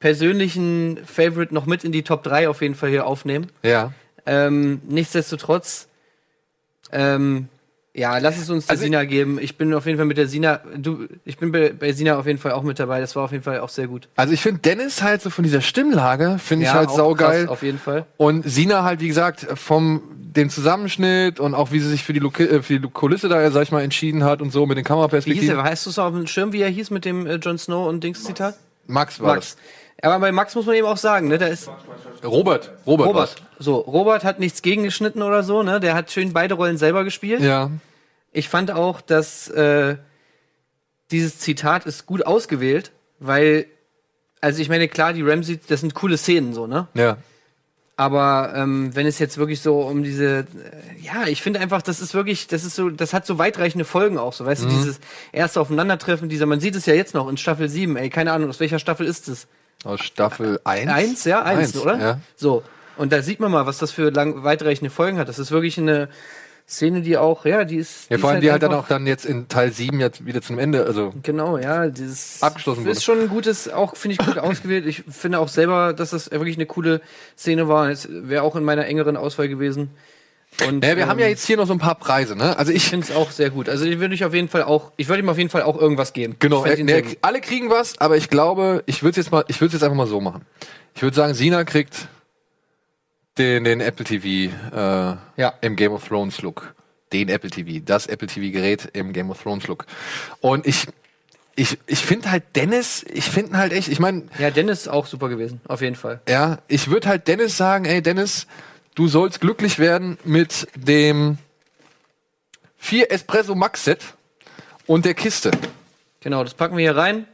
[0.00, 3.46] persönlichen Favorite noch mit in die Top 3 auf jeden Fall hier aufnehmen.
[3.62, 3.92] Ja.
[4.26, 5.88] Ähm, nichtsdestotrotz,
[6.92, 7.48] ähm,
[7.94, 9.38] ja, lass es uns der Also- Sina geben.
[9.40, 12.26] Ich bin auf jeden Fall mit der Sina, du, ich bin bei, bei Sina auf
[12.26, 13.00] jeden Fall auch mit dabei.
[13.00, 14.08] Das war auf jeden Fall auch sehr gut.
[14.16, 17.40] Also ich finde Dennis halt so von dieser Stimmlage, finde ich Ja, halt auch saugeil.
[17.42, 18.06] krass, auf jeden Fall.
[18.16, 22.20] Und Sina halt, wie gesagt, vom dem Zusammenschnitt und auch wie sie sich für die,
[22.20, 24.76] Loki äh, für die Kulisse da, sag ich mal, entschieden hat und so mit den
[24.76, 25.56] Wie hieß Kameraperspektiven.
[25.58, 25.64] er?
[25.64, 28.04] Weißt du so auf dem Schirm, wie er hieß mit dem äh, Jon Snow und
[28.04, 28.54] Dings Zitat?
[28.86, 29.56] Max war Max.
[30.02, 31.68] Aber bei Max muss man eben auch sagen, ne, der ist.
[32.24, 32.72] Robert.
[32.86, 33.08] Robert.
[33.08, 33.36] Robert.
[33.58, 35.80] So, Robert hat nichts gegengeschnitten oder so, ne?
[35.80, 37.40] Der hat schön beide Rollen selber gespielt.
[37.42, 37.70] Ja.
[38.32, 39.96] Ich fand auch, dass äh,
[41.10, 43.66] dieses Zitat ist gut ausgewählt, weil,
[44.40, 46.86] also ich meine, klar, die Ramsey, das sind coole Szenen so, ne?
[46.94, 47.16] Ja.
[47.96, 50.44] Aber ähm, wenn es jetzt wirklich so um diese, äh,
[51.02, 54.16] ja, ich finde einfach, das ist wirklich, das ist so, das hat so weitreichende Folgen
[54.16, 54.68] auch so, weißt Mhm.
[54.70, 55.00] du, dieses
[55.32, 58.48] erste Aufeinandertreffen, dieser, man sieht es ja jetzt noch in Staffel 7, ey, keine Ahnung,
[58.48, 59.48] aus welcher Staffel ist es?
[59.84, 60.90] Aus Staffel 1?
[60.90, 61.98] Eins, ja, eins, oder?
[61.98, 62.20] Ja.
[62.36, 62.62] So.
[62.96, 65.28] Und da sieht man mal, was das für lang, weitreichende Folgen hat.
[65.28, 66.08] Das ist wirklich eine
[66.68, 68.10] Szene, die auch, ja, die ist.
[68.10, 70.42] Ja, die vor allem, die halt dann auch dann jetzt in Teil 7 jetzt wieder
[70.42, 72.90] zum Ende, also Genau, ja, dieses abgeschlossen wurde.
[72.90, 74.86] ist schon ein gutes, auch finde ich gut ausgewählt.
[74.86, 77.00] Ich finde auch selber, dass das wirklich eine coole
[77.36, 77.88] Szene war.
[77.90, 79.90] Es wäre auch in meiner engeren Auswahl gewesen.
[80.66, 82.56] Und, Ja, wir haben ja ähm, jetzt hier noch so ein paar Preise, ne?
[82.58, 83.68] Also ich finde es auch sehr gut.
[83.68, 85.78] Also ich würde ich auf jeden Fall auch, ich würde ihm auf jeden Fall auch
[85.80, 86.36] irgendwas geben.
[86.38, 89.72] Genau, er, ne, alle kriegen was, aber ich glaube, ich würde jetzt mal, ich würde
[89.74, 90.44] jetzt einfach mal so machen.
[90.94, 92.08] Ich würde sagen, Sina kriegt
[93.38, 94.26] den, den Apple TV
[94.74, 95.54] äh, Ja.
[95.60, 96.74] im Game of Thrones Look.
[97.12, 99.86] Den Apple TV, das Apple TV Gerät im Game of Thrones Look.
[100.40, 100.86] Und ich,
[101.56, 105.06] ich, ich finde halt Dennis, ich finde halt echt, ich meine, Ja, Dennis ist auch
[105.06, 106.20] super gewesen, auf jeden Fall.
[106.28, 108.46] ja, ich würde halt Dennis sagen, ey Dennis,
[108.94, 111.38] du sollst glücklich werden mit dem
[112.76, 114.00] vier Espresso Max Set
[114.86, 115.50] und der Kiste.
[116.20, 117.26] Genau, das packen wir hier rein.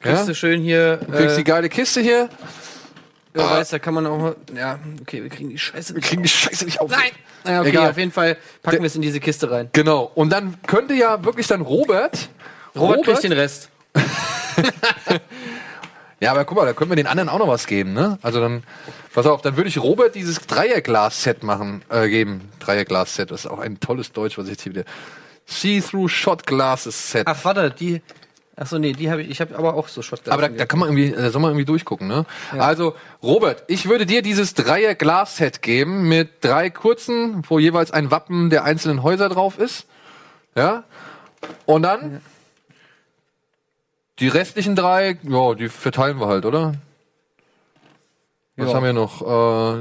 [0.00, 0.26] Kriegst Ja?
[0.26, 0.98] du schön hier.
[0.98, 2.28] Du kriegst die geile Kiste hier.
[3.32, 4.36] Wer weiß, da kann man auch mal.
[4.54, 5.94] Ja, okay, wir kriegen die Scheiße.
[5.94, 6.90] Wir kriegen die Scheiße nicht auf.
[6.90, 7.10] Nein!
[7.46, 7.90] Ja, okay, Egal.
[7.90, 9.70] auf jeden Fall packen wir es in diese Kiste rein.
[9.72, 10.10] Genau.
[10.14, 12.28] Und dann könnte ja wirklich dann Robert.
[12.76, 13.70] Robert kriegt den Rest.
[16.20, 18.18] Ja, aber guck mal, da können wir den anderen auch noch was geben, ne?
[18.22, 18.62] Also dann,
[19.12, 22.48] pass auf, dann würde ich Robert dieses Dreierglas-Set machen, äh, geben.
[22.60, 24.84] Dreierglas-Set, das ist auch ein tolles Deutsch, was ich jetzt hier wieder.
[25.46, 27.26] See-through Shot Glasses Set.
[27.26, 28.00] Ach, warte, die.
[28.56, 29.30] Achso, nee, die habe ich.
[29.30, 30.32] Ich habe aber auch so Shotglas.
[30.32, 32.24] Aber da, da kann man irgendwie, da soll man irgendwie durchgucken, ne?
[32.52, 38.50] Also, Robert, ich würde dir dieses Dreier-Glas-Set geben mit drei kurzen, wo jeweils ein Wappen
[38.50, 39.86] der einzelnen Häuser drauf ist.
[40.54, 40.84] Ja?
[41.66, 42.20] Und dann
[44.18, 46.74] die restlichen drei, ja, die verteilen wir halt, oder?
[48.56, 48.74] Was Ja.
[48.76, 49.20] haben wir noch?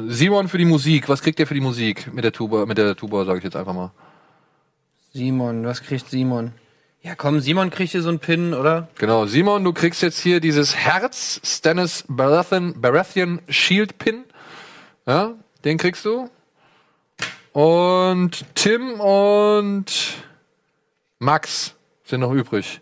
[0.08, 1.08] Äh, Simon für die Musik.
[1.08, 2.66] Was kriegt der für die Musik mit der Tuba?
[2.66, 3.92] Mit der Tuba, sage ich jetzt einfach mal.
[5.14, 6.54] Simon, was kriegt Simon?
[7.04, 8.88] Ja, komm, Simon kriegt hier so einen Pin, oder?
[8.98, 14.24] Genau, Simon, du kriegst jetzt hier dieses Herz Stannis Baratheon, Baratheon Shield Pin.
[15.06, 15.34] Ja,
[15.66, 16.30] den kriegst du.
[17.52, 19.86] Und Tim und
[21.20, 21.76] Max
[22.06, 22.82] sind noch übrig.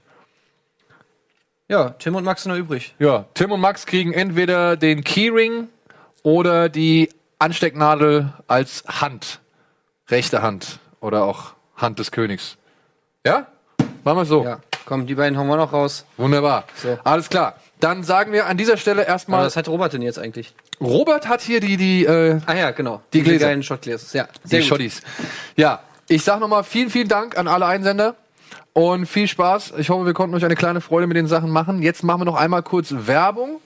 [1.71, 2.93] Ja, Tim und Max sind noch übrig.
[2.99, 5.69] Ja, Tim und Max kriegen entweder den Keyring
[6.21, 7.07] oder die
[7.39, 9.39] Anstecknadel als Hand.
[10.09, 10.79] Rechte Hand.
[10.99, 12.57] Oder auch Hand des Königs.
[13.25, 13.47] Ja?
[14.03, 14.43] Machen wir so.
[14.43, 16.03] Ja, komm, die beiden hauen wir noch raus.
[16.17, 16.65] Wunderbar.
[16.75, 16.99] So.
[17.05, 17.55] Alles klar.
[17.79, 19.45] Dann sagen wir an dieser Stelle erstmal.
[19.45, 20.53] Was hat Robert denn jetzt eigentlich?
[20.81, 23.01] Robert hat hier die, die, äh, Ah ja, genau.
[23.13, 23.45] Die Gläser.
[23.45, 24.17] geilen Shotgläser.
[24.17, 24.65] Ja, die gut.
[24.65, 25.01] Schottis.
[25.55, 28.15] Ja, ich sag nochmal vielen, vielen Dank an alle Einsender
[28.73, 29.73] und viel Spaß.
[29.77, 31.81] Ich hoffe, wir konnten euch eine kleine Freude mit den Sachen machen.
[31.81, 33.59] Jetzt machen wir noch einmal kurz Werbung,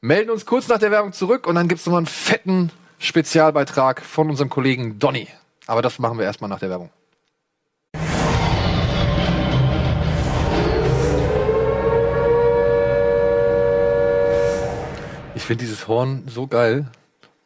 [0.00, 4.30] melden uns kurz nach der Werbung zurück und dann gibt's nochmal einen fetten Spezialbeitrag von
[4.30, 5.28] unserem Kollegen Donny.
[5.66, 6.90] Aber das machen wir erstmal nach der Werbung.
[15.34, 16.86] Ich finde dieses Horn so geil.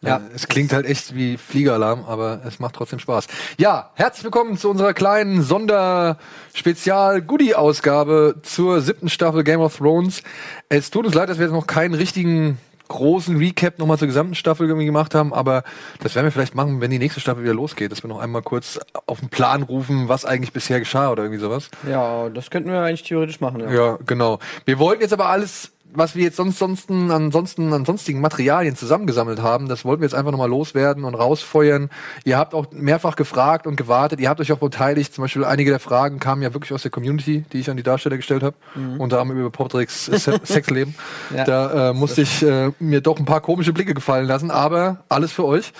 [0.03, 0.09] Ja.
[0.09, 0.20] Ja.
[0.34, 3.26] Es klingt halt echt wie Fliegeralarm, aber es macht trotzdem Spaß.
[3.59, 10.22] Ja, herzlich willkommen zu unserer kleinen Sonder-Spezial-Goodie-Ausgabe zur siebten Staffel Game of Thrones.
[10.70, 12.57] Es tut uns leid, dass wir jetzt noch keinen richtigen
[12.88, 15.62] großen Recap nochmal zur gesamten Staffel gemacht haben, aber
[16.03, 18.42] das werden wir vielleicht machen, wenn die nächste Staffel wieder losgeht, dass wir noch einmal
[18.42, 21.70] kurz auf den Plan rufen, was eigentlich bisher geschah oder irgendwie sowas.
[21.88, 23.61] Ja, das könnten wir eigentlich theoretisch machen.
[23.61, 23.70] Ja.
[23.70, 24.40] Ja, genau.
[24.64, 29.41] Wir wollten jetzt aber alles, was wir jetzt sonst, sonst ansonsten an sonstigen Materialien zusammengesammelt
[29.41, 31.91] haben, das wollten wir jetzt einfach nochmal loswerden und rausfeuern.
[32.24, 35.14] Ihr habt auch mehrfach gefragt und gewartet, ihr habt euch auch beteiligt.
[35.14, 37.82] Zum Beispiel einige der Fragen kamen ja wirklich aus der Community, die ich an die
[37.82, 38.57] Darsteller gestellt habe.
[38.74, 39.01] Mhm.
[39.01, 40.95] Unter anderem über Patricks Se Sexleben.
[41.34, 41.45] Ja.
[41.45, 45.32] Da äh, musste ich äh, mir doch ein paar komische Blicke gefallen lassen, aber alles
[45.32, 45.72] für euch.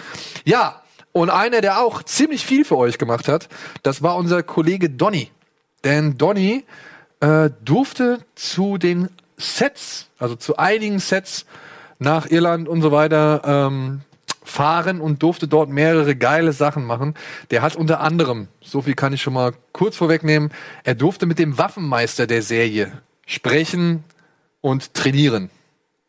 [0.45, 0.83] Ja,
[1.13, 3.49] und einer, der auch ziemlich viel für euch gemacht hat,
[3.83, 5.31] das war unser Kollege Donny.
[5.85, 6.65] Denn Donny
[7.21, 9.09] äh, durfte zu den
[9.41, 11.47] Sets, also zu einigen Sets
[11.99, 14.01] nach Irland und so weiter ähm,
[14.43, 17.15] fahren und durfte dort mehrere geile Sachen machen.
[17.51, 20.51] Der hat unter anderem, so viel kann ich schon mal kurz vorwegnehmen,
[20.85, 22.93] er durfte mit dem Waffenmeister der Serie
[23.27, 24.05] sprechen
[24.61, 25.51] und trainieren.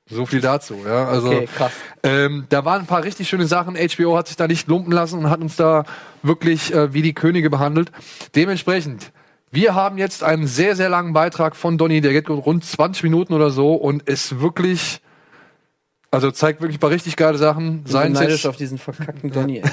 [0.09, 1.07] So viel dazu, ja.
[1.07, 1.71] Also Okay, krass.
[2.03, 3.75] ähm, da waren ein paar richtig schöne Sachen.
[3.77, 5.85] HBO hat sich da nicht lumpen lassen und hat uns da
[6.21, 7.91] wirklich äh, wie die Könige behandelt.
[8.35, 9.11] Dementsprechend,
[9.51, 13.33] wir haben jetzt einen sehr, sehr langen Beitrag von Donny, der geht rund 20 Minuten
[13.33, 15.01] oder so und ist wirklich,
[16.09, 17.83] also zeigt wirklich ein paar richtig geile Sachen.
[17.85, 19.61] Ich bin neidisch auf diesen verkackten Donny.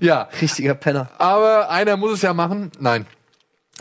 [0.00, 0.28] ja.
[0.40, 1.10] Richtiger Penner.
[1.18, 2.72] Aber einer muss es ja machen.
[2.80, 3.06] Nein.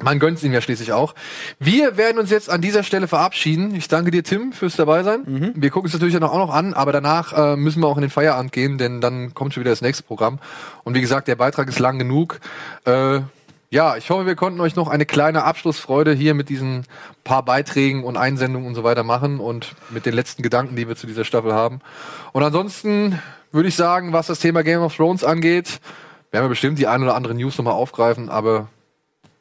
[0.01, 1.15] Man gönnt ihm ja schließlich auch.
[1.57, 3.73] Wir werden uns jetzt an dieser Stelle verabschieden.
[3.75, 5.21] Ich danke dir, Tim, fürs Dabeisein.
[5.25, 5.53] Mhm.
[5.55, 8.09] Wir gucken es natürlich auch noch an, aber danach äh, müssen wir auch in den
[8.09, 10.39] Feierabend gehen, denn dann kommt schon wieder das nächste Programm.
[10.83, 12.41] Und wie gesagt, der Beitrag ist lang genug.
[12.83, 13.21] Äh,
[13.69, 16.85] ja, ich hoffe, wir konnten euch noch eine kleine Abschlussfreude hier mit diesen
[17.23, 20.97] paar Beiträgen und Einsendungen und so weiter machen und mit den letzten Gedanken, die wir
[20.97, 21.79] zu dieser Staffel haben.
[22.33, 23.21] Und ansonsten
[23.53, 25.79] würde ich sagen, was das Thema Game of Thrones angeht,
[26.31, 28.67] werden wir bestimmt die ein oder andere News nochmal aufgreifen, aber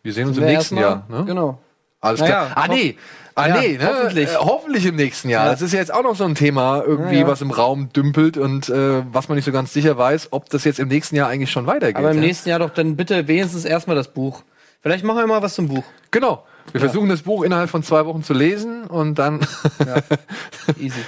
[0.04, 1.04] wir sehen uns im nächsten Jahr.
[1.08, 1.24] Ne?
[1.26, 1.58] Genau.
[2.00, 2.52] Alles Naja, klar.
[2.54, 2.96] Ah, hoff- nee.
[3.34, 3.88] Ah, Ja, nee, ne?
[3.88, 4.28] hoffentlich.
[4.30, 5.46] Äh, hoffentlich im nächsten Jahr.
[5.46, 5.50] Ja.
[5.50, 8.36] Das ist ja jetzt auch noch so ein Thema, irgendwie, Ja, was im Raum dümpelt
[8.36, 11.28] und äh, was man nicht so ganz sicher weiß, ob das jetzt im nächsten Jahr
[11.28, 11.96] eigentlich schon weitergeht.
[11.96, 14.42] Aber im nächsten Jahr doch dann bitte wenigstens erstmal das Buch.
[14.82, 15.82] Vielleicht machen wir mal was zum Buch.
[16.12, 16.44] Genau.
[16.72, 19.40] Wir versuchen das Buch innerhalb von zwei Wochen zu lesen und dann
[20.80, 21.00] Easy.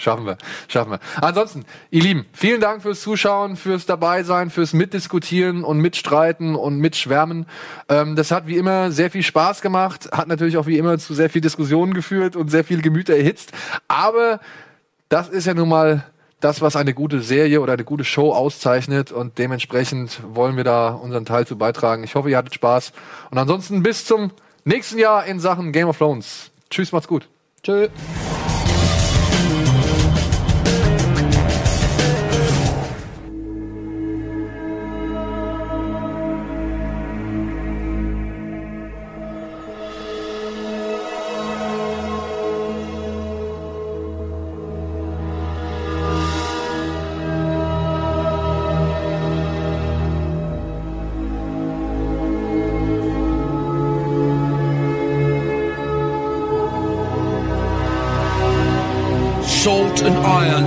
[0.00, 0.38] Schaffen wir,
[0.68, 1.00] schaffen wir.
[1.20, 7.46] Ansonsten, ihr Lieben, vielen Dank fürs Zuschauen, fürs Dabeisein, fürs Mitdiskutieren und Mitstreiten und Mitschwärmen.
[7.88, 11.14] Ähm, das hat wie immer sehr viel Spaß gemacht, hat natürlich auch wie immer zu
[11.14, 13.52] sehr viel Diskussionen geführt und sehr viel Gemüter erhitzt.
[13.88, 14.40] Aber
[15.08, 16.04] das ist ja nun mal
[16.40, 20.90] das, was eine gute Serie oder eine gute Show auszeichnet und dementsprechend wollen wir da
[20.90, 22.02] unseren Teil zu beitragen.
[22.02, 22.92] Ich hoffe, ihr hattet Spaß
[23.30, 24.32] und ansonsten bis zum
[24.64, 26.50] nächsten Jahr in Sachen Game of Thrones.
[26.70, 27.28] Tschüss, macht's gut.
[27.62, 27.88] Tschö.
[60.02, 60.64] And iron.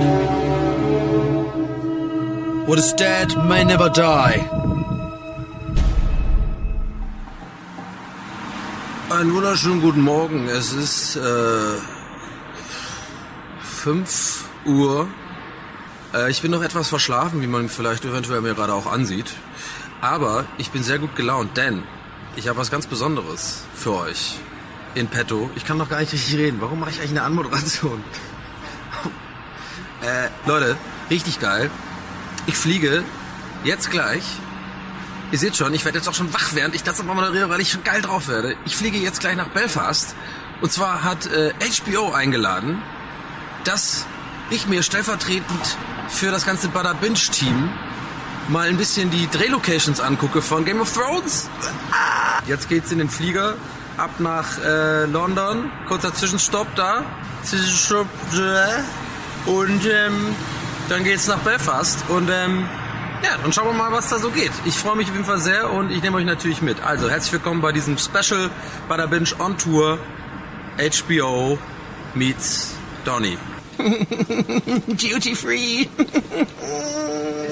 [2.68, 4.44] What is dead may never die.
[9.10, 10.46] Einen wunderschönen guten Morgen.
[10.46, 11.78] Es ist äh,
[13.60, 15.08] 5 Uhr.
[16.14, 19.32] Äh, ich bin noch etwas verschlafen, wie man vielleicht eventuell mir gerade auch ansieht.
[20.00, 21.82] Aber ich bin sehr gut gelaunt, denn
[22.36, 24.38] ich habe was ganz Besonderes für euch
[24.94, 25.50] in petto.
[25.56, 26.60] Ich kann noch gar nicht richtig reden.
[26.60, 28.04] Warum mache ich eigentlich eine Anmoderation?
[30.04, 30.76] Äh, Leute,
[31.10, 31.70] richtig geil.
[32.46, 33.04] Ich fliege
[33.64, 34.22] jetzt gleich.
[35.32, 37.60] Ihr seht schon, ich werde jetzt auch schon wach, während ich das nochmal moderiere, weil
[37.60, 38.54] ich schon geil drauf werde.
[38.66, 40.14] Ich fliege jetzt gleich nach Belfast.
[40.60, 41.52] Und zwar hat äh,
[41.84, 42.82] HBO eingeladen,
[43.64, 44.06] dass
[44.50, 45.78] ich mir stellvertretend
[46.08, 47.70] für das ganze Bada Binge Team
[48.48, 51.48] mal ein bisschen die Drehlocations angucke von Game of Thrones.
[52.46, 53.54] Jetzt geht's in den Flieger
[53.96, 55.70] ab nach äh, London.
[55.88, 57.04] Kurzer Zwischenstopp da.
[57.42, 58.08] Zwischenstopp.
[58.34, 59.03] äh.
[59.46, 60.34] Und ähm,
[60.88, 61.98] dann geht's nach Belfast.
[62.08, 62.68] Und ähm,
[63.22, 64.52] ja, dann schauen wir mal, was da so geht.
[64.64, 66.82] Ich freue mich auf jeden Fall sehr und ich nehme euch natürlich mit.
[66.82, 68.50] Also herzlich willkommen bei diesem Special
[68.88, 69.98] Bada Binge on Tour.
[70.78, 71.58] HBO
[72.14, 72.74] meets
[73.04, 73.38] Donny.
[73.78, 75.86] Duty free.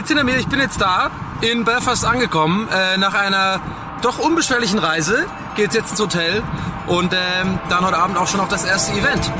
[0.00, 1.10] seht hinter mir, ich bin jetzt da,
[1.42, 2.68] in Belfast angekommen.
[2.72, 3.60] Äh, nach einer
[4.00, 5.26] doch unbeschwerlichen Reise
[5.56, 6.42] geht's jetzt ins Hotel
[6.86, 9.30] und ähm, dann heute Abend auch schon auf das erste Event.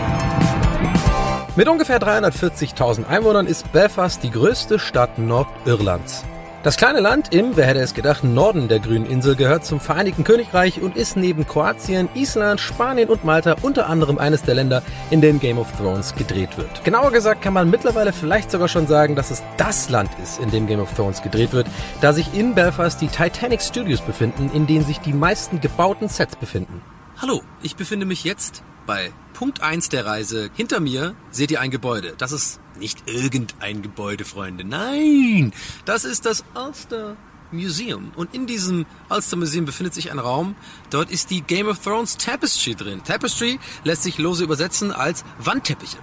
[1.56, 6.24] Mit ungefähr 340.000 Einwohnern ist Belfast die größte Stadt Nordirlands.
[6.62, 10.24] Das kleine Land im, wer hätte es gedacht, Norden der grünen Insel gehört zum Vereinigten
[10.24, 15.22] Königreich und ist neben Kroatien, Island, Spanien und Malta unter anderem eines der Länder, in
[15.22, 16.84] denen Game of Thrones gedreht wird.
[16.84, 20.50] Genauer gesagt kann man mittlerweile vielleicht sogar schon sagen, dass es das Land ist, in
[20.50, 21.66] dem Game of Thrones gedreht wird,
[22.02, 26.36] da sich in Belfast die Titanic Studios befinden, in denen sich die meisten gebauten Sets
[26.36, 26.82] befinden.
[27.22, 30.50] Hallo, ich befinde mich jetzt bei Punkt 1 der Reise.
[30.54, 32.12] Hinter mir seht ihr ein Gebäude.
[32.18, 34.64] Das ist nicht irgendein Gebäude, Freunde.
[34.64, 35.54] Nein,
[35.86, 37.16] das ist das Ulster
[37.50, 38.12] Museum.
[38.16, 40.56] Und in diesem Ulster Museum befindet sich ein Raum.
[40.90, 43.02] Dort ist die Game of Thrones Tapestry drin.
[43.02, 45.96] Tapestry lässt sich lose übersetzen als Wandteppiche.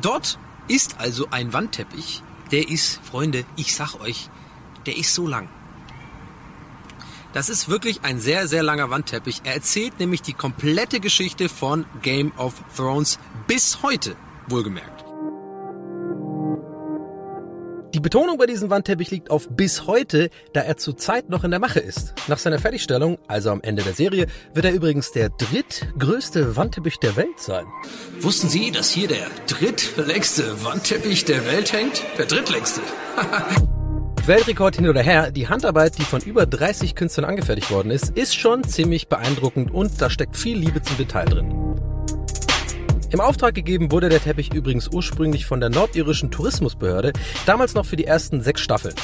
[0.00, 2.22] Dort ist also ein Wandteppich.
[2.52, 4.30] Der ist, Freunde, ich sag euch,
[4.86, 5.50] der ist so lang.
[7.32, 9.40] Das ist wirklich ein sehr, sehr langer Wandteppich.
[9.44, 14.16] Er erzählt nämlich die komplette Geschichte von Game of Thrones bis heute,
[14.48, 15.04] wohlgemerkt.
[17.94, 21.60] Die Betonung bei diesem Wandteppich liegt auf bis heute, da er zurzeit noch in der
[21.60, 22.14] Mache ist.
[22.26, 27.16] Nach seiner Fertigstellung, also am Ende der Serie, wird er übrigens der drittgrößte Wandteppich der
[27.16, 27.66] Welt sein.
[28.20, 32.02] Wussten Sie, dass hier der drittlängste Wandteppich der Welt hängt?
[32.16, 32.80] Der drittlängste.
[34.24, 38.36] Weltrekord hin oder her, die Handarbeit, die von über 30 Künstlern angefertigt worden ist, ist
[38.36, 41.50] schon ziemlich beeindruckend und da steckt viel Liebe zum Detail drin.
[43.10, 47.12] Im Auftrag gegeben wurde der Teppich übrigens ursprünglich von der nordirischen Tourismusbehörde,
[47.46, 48.94] damals noch für die ersten sechs Staffeln.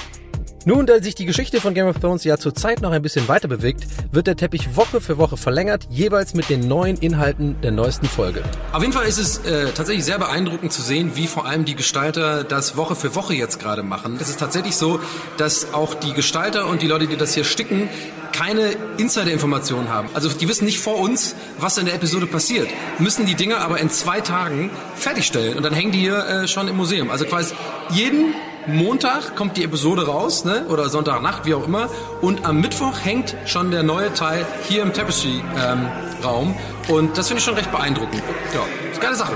[0.68, 3.48] Nun, da sich die Geschichte von Game of Thrones ja zurzeit noch ein bisschen weiter
[3.48, 8.04] bewegt, wird der Teppich Woche für Woche verlängert, jeweils mit den neuen Inhalten der neuesten
[8.04, 8.42] Folge.
[8.74, 11.74] Auf jeden Fall ist es äh, tatsächlich sehr beeindruckend zu sehen, wie vor allem die
[11.74, 14.18] Gestalter das Woche für Woche jetzt gerade machen.
[14.20, 15.00] Es ist tatsächlich so,
[15.38, 17.88] dass auch die Gestalter und die Leute, die das hier sticken,
[18.32, 20.10] keine Insider-Informationen haben.
[20.12, 23.80] Also die wissen nicht vor uns, was in der Episode passiert, müssen die Dinge aber
[23.80, 27.10] in zwei Tagen fertigstellen und dann hängen die hier äh, schon im Museum.
[27.10, 27.54] Also quasi
[27.88, 28.34] jeden
[28.68, 30.66] Montag kommt die Episode raus, ne?
[30.68, 31.88] oder Sonntagnacht, wie auch immer.
[32.20, 36.54] Und am Mittwoch hängt schon der neue Teil hier im Tapestry-Raum.
[36.88, 38.22] und das finde ich schon recht beeindruckend.
[38.54, 38.60] Ja,
[38.90, 39.32] ist eine geile Sache.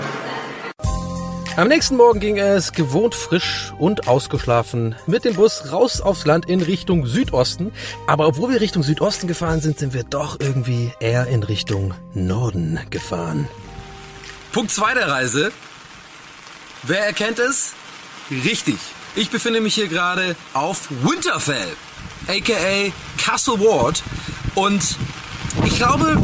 [1.57, 6.47] Am nächsten Morgen ging es gewohnt frisch und ausgeschlafen mit dem Bus raus aufs Land
[6.47, 7.73] in Richtung Südosten.
[8.07, 12.81] Aber obwohl wir Richtung Südosten gefahren sind, sind wir doch irgendwie eher in Richtung Norden
[12.91, 13.49] gefahren.
[14.53, 15.53] Punkt 2 der Reise.
[16.83, 17.73] Wer erkennt es?
[18.31, 18.77] Richtig.
[19.15, 21.69] Ich befinde mich hier gerade auf Winterfell,
[22.29, 24.03] aka Castle Ward.
[24.55, 24.83] Und
[25.67, 26.21] ich glaube,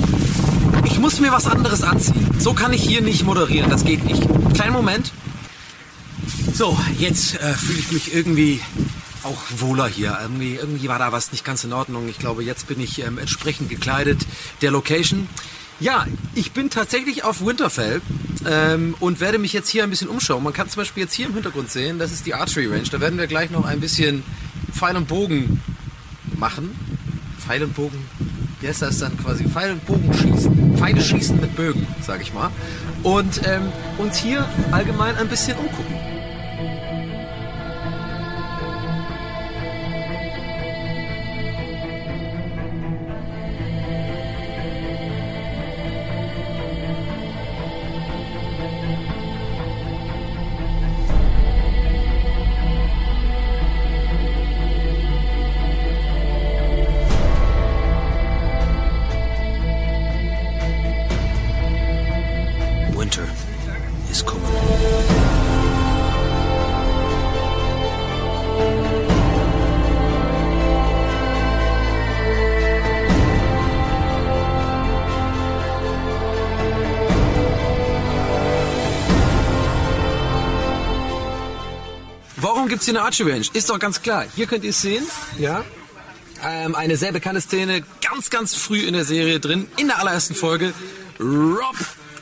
[0.85, 2.35] ich muss mir was anderes anziehen.
[2.39, 4.23] So kann ich hier nicht moderieren, das geht nicht.
[4.55, 5.13] Kleinen Moment.
[6.55, 8.61] So, jetzt äh, fühle ich mich irgendwie
[9.23, 10.19] auch wohler hier.
[10.23, 12.09] Irgendwie, irgendwie war da was nicht ganz in Ordnung.
[12.09, 14.27] Ich glaube, jetzt bin ich ähm, entsprechend gekleidet
[14.63, 15.29] der Location.
[15.81, 18.03] Ja, ich bin tatsächlich auf Winterfell
[18.47, 20.43] ähm, und werde mich jetzt hier ein bisschen umschauen.
[20.43, 22.89] Man kann zum Beispiel jetzt hier im Hintergrund sehen, das ist die Archery Range.
[22.91, 24.25] Da werden wir gleich noch ein bisschen
[24.73, 25.63] Pfeil und Bogen
[26.37, 26.75] machen.
[27.39, 27.99] Pfeil und Bogen,
[28.61, 29.45] wie heißt das dann quasi?
[29.45, 30.77] Pfeil und Bogen schießen.
[30.77, 32.51] Pfeile schießen mit Bögen, sag ich mal.
[33.05, 36.08] Und ähm, uns hier allgemein ein bisschen umgucken.
[82.69, 83.47] Warum gibt's hier eine Archery Range?
[83.55, 84.27] Ist doch ganz klar.
[84.37, 85.07] Hier könnt ihr es sehen.
[85.39, 85.65] Ja.
[86.45, 90.35] Ähm, eine sehr bekannte Szene, ganz, ganz früh in der Serie drin, in der allerersten
[90.35, 90.75] Folge.
[91.19, 91.77] Rob,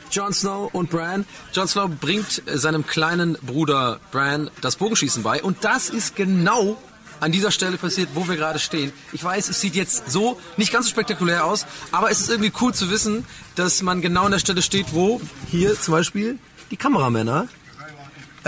[0.09, 1.25] Jon Snow und Bran.
[1.51, 5.43] Jon Snow bringt äh, seinem kleinen Bruder Bran das Bogenschießen bei.
[5.43, 6.81] Und das ist genau
[7.19, 8.93] an dieser Stelle passiert, wo wir gerade stehen.
[9.11, 12.53] Ich weiß, es sieht jetzt so nicht ganz so spektakulär aus, aber es ist irgendwie
[12.61, 13.25] cool zu wissen,
[13.55, 15.19] dass man genau an der Stelle steht, wo
[15.51, 16.39] hier zum Beispiel
[16.71, 17.49] die Kameramänner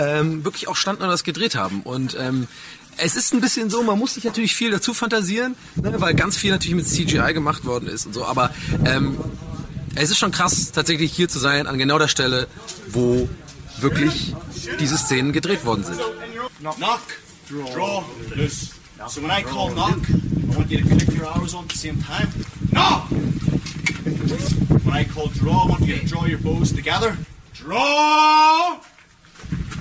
[0.00, 1.82] ähm, wirklich auch standen und das gedreht haben.
[1.82, 2.48] Und ähm,
[2.96, 6.36] es ist ein bisschen so, man muss sich natürlich viel dazu fantasieren, ne, weil ganz
[6.36, 8.24] viel natürlich mit CGI gemacht worden ist und so.
[8.24, 8.50] Aber
[8.84, 9.18] ähm,
[9.94, 12.46] es ist schon krass, tatsächlich hier zu sein, an genau der Stelle,
[12.88, 13.28] wo
[13.78, 14.34] wirklich
[14.78, 16.00] diese Szenen gedreht worden sind.
[16.60, 17.00] Knock,
[17.48, 18.68] draw, loose.
[19.08, 21.78] So when I call knock, I want you to click your arrows on at the
[21.78, 22.28] same time.
[22.70, 23.08] Knock!
[24.84, 27.16] When I call draw, I want you to draw your bows together.
[27.54, 28.78] Draw!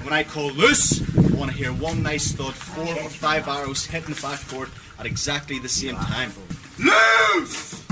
[0.04, 3.86] When I call loose, I want to hear one nice thud, four or five arrows
[3.86, 6.32] hitting the backboard at exactly the same time.
[6.80, 7.84] Loose!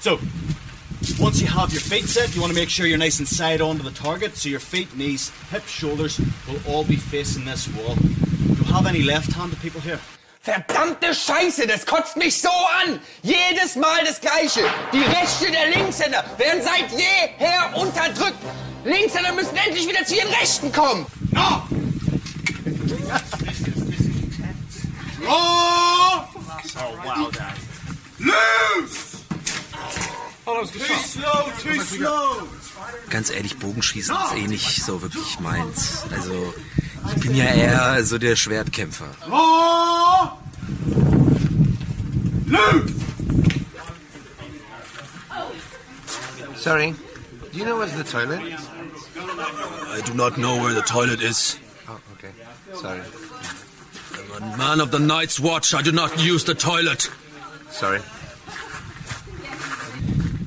[0.00, 0.18] So,
[1.20, 3.60] once you have your feet set, you want to make sure you're nice and side
[3.60, 6.18] on to the target, so your feet, knees, hips, shoulders
[6.48, 7.94] will all be facing this wall.
[7.94, 10.00] Do you have any left-handed people here?
[10.42, 13.00] Verdammte Scheiße, das kotzt mich so an!
[13.22, 14.60] Jedes Mal das Gleiche!
[14.92, 18.38] Die Rechte der Linkshänder werden seit jeher unterdrückt!
[18.86, 21.06] Linkshänder müssen endlich wieder zu ihren Rechten kommen!
[21.32, 21.62] No!
[25.20, 26.28] Draw!
[26.78, 27.56] Oh, wow, Dad.
[28.18, 29.16] Loose!
[30.44, 30.64] Too
[31.04, 32.48] slow, too slow!
[33.10, 36.04] Ganz ehrlich, Bogenschießen ist eh nicht so wirklich meins.
[36.14, 36.54] Also,
[37.16, 39.06] ich bin ja eher so der Schwertkämpfer.
[46.56, 46.94] Sorry,
[47.52, 48.40] do you know where's the toilet?
[49.18, 51.58] I do not know where the toilet is.
[51.88, 52.32] Oh, okay.
[52.74, 53.00] Sorry.
[54.36, 55.74] I'm a man of the Night's Watch.
[55.74, 57.10] I do not use the toilet.
[57.70, 58.00] Sorry.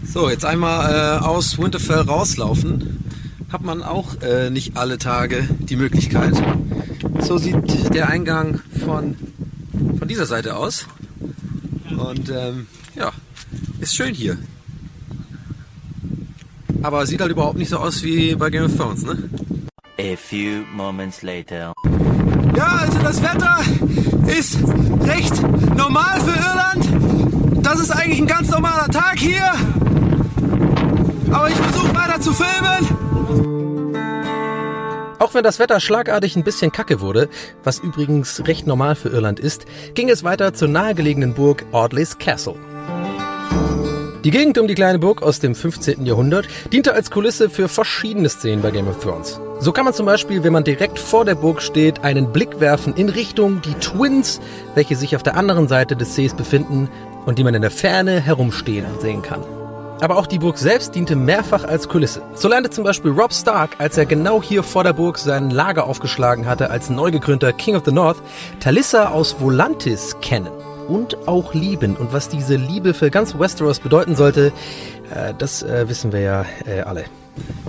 [0.06, 3.04] So, jetzt einmal äh, aus Winterfell rauslaufen.
[3.52, 6.34] Hat man auch äh, nicht alle Tage die Möglichkeit.
[7.22, 9.16] So sieht der Eingang von,
[9.98, 10.86] von dieser Seite aus.
[11.98, 13.12] Und ähm, ja,
[13.80, 14.38] ist schön hier.
[16.82, 19.30] Aber sieht halt überhaupt nicht so aus wie bei Game of Thrones, ne?
[20.00, 21.74] A few moments later.
[22.56, 23.60] Ja, also das Wetter
[24.28, 24.58] ist
[25.06, 25.42] recht
[25.76, 27.66] normal für Irland.
[27.66, 29.44] Das ist eigentlich ein ganz normaler Tag hier.
[31.32, 32.88] Aber ich versuche weiter zu filmen.
[35.20, 37.30] Auch wenn das Wetter schlagartig ein bisschen kacke wurde,
[37.64, 42.56] was übrigens recht normal für Irland ist, ging es weiter zur nahegelegenen Burg Audley's Castle.
[44.26, 46.06] Die Gegend um die kleine Burg aus dem 15.
[46.06, 49.40] Jahrhundert diente als Kulisse für verschiedene Szenen bei Game of Thrones.
[49.62, 52.94] So kann man zum Beispiel, wenn man direkt vor der Burg steht, einen Blick werfen
[52.96, 54.42] in Richtung die Twins,
[54.76, 56.90] welche sich auf der anderen Seite des Sees befinden
[57.26, 59.42] und die man in der Ferne herumstehen sehen kann.
[60.02, 62.22] Aber auch die Burg selbst diente mehrfach als Kulisse.
[62.36, 65.88] So lernte zum Beispiel Rob Stark, als er genau hier vor der Burg sein Lager
[65.88, 68.18] aufgeschlagen hatte als neu gekrönter King of the North,
[68.60, 70.52] Talissa aus Volantis kennen
[70.90, 71.96] und auch lieben.
[71.96, 74.52] Und was diese Liebe für ganz Westeros bedeuten sollte,
[75.14, 77.06] äh, das äh, wissen wir ja äh, alle.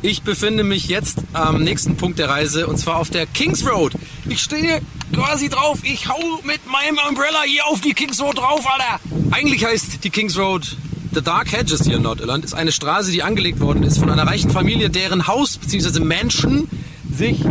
[0.02, 3.92] Ich befinde mich jetzt am nächsten Punkt der Reise und zwar auf der Kings Road.
[4.28, 4.80] Ich stehe
[5.12, 5.80] quasi drauf.
[5.82, 9.00] Ich hau mit meinem Umbrella hier auf die Kings Road drauf, Alter.
[9.30, 10.76] Eigentlich heißt die Kings Road
[11.12, 12.44] The Dark Hedges hier in Nordirland.
[12.44, 16.00] Ist eine Straße, die angelegt worden ist von einer reichen Familie, deren Haus bzw.
[16.00, 16.68] Mansion
[17.16, 17.44] sich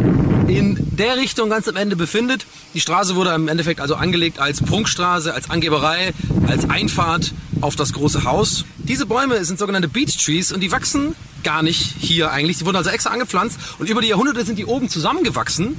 [0.48, 2.46] in der Richtung ganz am Ende befindet.
[2.74, 6.14] Die Straße wurde im Endeffekt also angelegt als Prunkstraße, als Angeberei,
[6.48, 8.66] als Einfahrt auf das große Haus.
[8.78, 12.58] Diese Bäume sind sogenannte Beach Trees und die wachsen gar nicht hier eigentlich.
[12.58, 15.76] Die wurden also extra angepflanzt und über die Jahrhunderte sind die oben zusammengewachsen,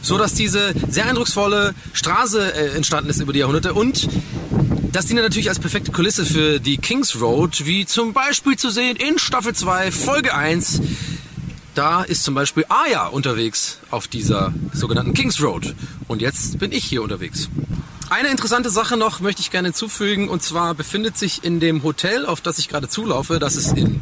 [0.00, 4.08] so dass diese sehr eindrucksvolle Straße äh, entstanden ist über die Jahrhunderte und
[4.92, 8.96] das dient natürlich als perfekte Kulisse für die Kings Road, wie zum Beispiel zu sehen
[8.96, 10.82] in Staffel 2, Folge 1.
[11.74, 15.74] Da ist zum Beispiel Aya unterwegs auf dieser sogenannten Kings Road.
[16.06, 17.48] Und jetzt bin ich hier unterwegs.
[18.10, 20.28] Eine interessante Sache noch möchte ich gerne hinzufügen.
[20.28, 24.00] Und zwar befindet sich in dem Hotel, auf das ich gerade zulaufe, das ist in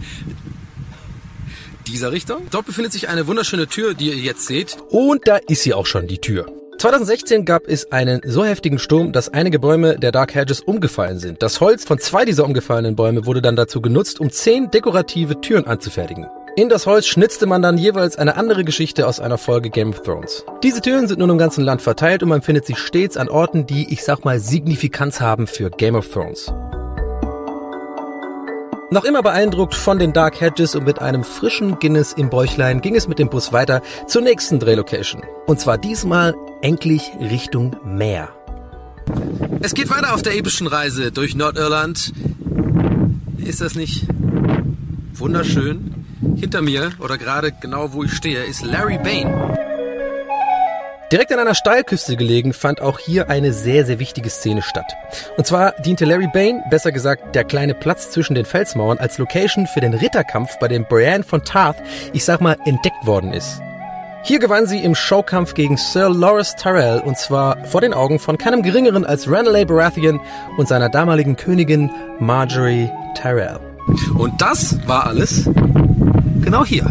[1.87, 2.49] dieser Richtung.
[2.51, 4.77] Dort befindet sich eine wunderschöne Tür, die ihr jetzt seht.
[4.89, 6.47] Und da ist sie auch schon, die Tür.
[6.79, 11.43] 2016 gab es einen so heftigen Sturm, dass einige Bäume der Dark Hedges umgefallen sind.
[11.43, 15.67] Das Holz von zwei dieser umgefallenen Bäume wurde dann dazu genutzt, um zehn dekorative Türen
[15.67, 16.27] anzufertigen.
[16.57, 20.03] In das Holz schnitzte man dann jeweils eine andere Geschichte aus einer Folge Game of
[20.03, 20.45] Thrones.
[20.65, 23.67] Diese Türen sind nun im ganzen Land verteilt und man findet sie stets an Orten,
[23.67, 26.53] die, ich sag mal, Signifikanz haben für Game of Thrones.
[28.91, 32.97] Noch immer beeindruckt von den Dark Hedges und mit einem frischen Guinness im Bäuchlein ging
[32.97, 35.23] es mit dem Bus weiter zur nächsten Drehlocation.
[35.47, 38.31] Und zwar diesmal endlich Richtung Meer.
[39.61, 42.13] Es geht weiter auf der epischen Reise durch Nordirland.
[43.39, 44.07] Ist das nicht
[45.15, 45.95] wunderschön?
[46.37, 49.33] Hinter mir, oder gerade genau wo ich stehe, ist Larry Bain.
[51.11, 54.93] Direkt an einer Steilküste gelegen fand auch hier eine sehr, sehr wichtige Szene statt.
[55.37, 59.67] Und zwar diente Larry Bain, besser gesagt der kleine Platz zwischen den Felsmauern, als Location
[59.67, 61.79] für den Ritterkampf, bei dem Brienne von Tarth,
[62.13, 63.61] ich sag mal, entdeckt worden ist.
[64.23, 68.37] Hier gewann sie im Showkampf gegen Sir Loras Tyrell und zwar vor den Augen von
[68.37, 70.21] keinem geringeren als Ranelagh Baratheon
[70.59, 73.59] und seiner damaligen Königin Marjorie Tyrell.
[74.15, 75.49] Und das war alles
[76.43, 76.87] genau hier.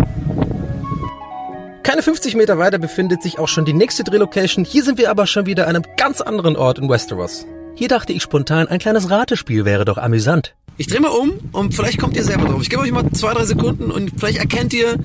[1.83, 4.63] Keine 50 Meter weiter befindet sich auch schon die nächste Drehlocation.
[4.63, 7.45] Hier sind wir aber schon wieder an einem ganz anderen Ort in Westeros.
[7.75, 10.53] Hier dachte ich spontan, ein kleines Ratespiel wäre doch amüsant.
[10.77, 12.61] Ich drehe mal um und vielleicht kommt ihr selber drauf.
[12.61, 14.95] Ich gebe euch mal zwei, drei Sekunden und vielleicht erkennt ihr,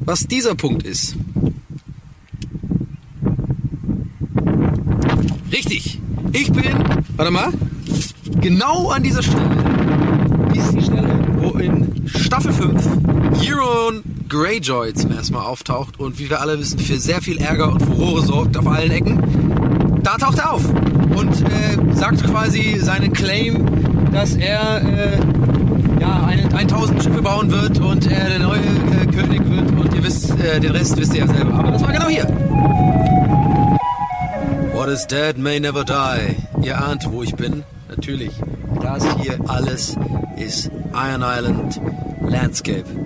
[0.00, 1.16] was dieser Punkt ist.
[5.52, 6.00] Richtig.
[6.32, 6.64] Ich bin,
[7.16, 7.48] warte mal,
[8.40, 9.48] genau an dieser Stelle.
[10.54, 16.18] Dies ist die Stelle, wo in Staffel 5 Euron Greyjoy zum ersten Mal auftaucht und
[16.18, 20.00] wie wir alle wissen, für sehr viel Ärger und Furore sorgt auf allen Ecken.
[20.02, 20.64] Da taucht er auf
[21.14, 23.64] und äh, sagt quasi seinen Claim,
[24.12, 25.20] dass er äh,
[26.00, 30.02] ja, eine, 1000 Schiffe bauen wird und er der neue äh, König wird und ihr
[30.02, 31.54] wisst, äh, den Rest wisst ihr ja selber.
[31.54, 32.26] Aber das war genau hier.
[34.72, 36.66] What is dead may never die.
[36.66, 37.62] Ihr ahnt, wo ich bin.
[37.88, 38.32] Natürlich.
[38.80, 39.96] Das hier alles
[40.36, 41.80] ist Iron Island
[42.28, 43.01] Landscape.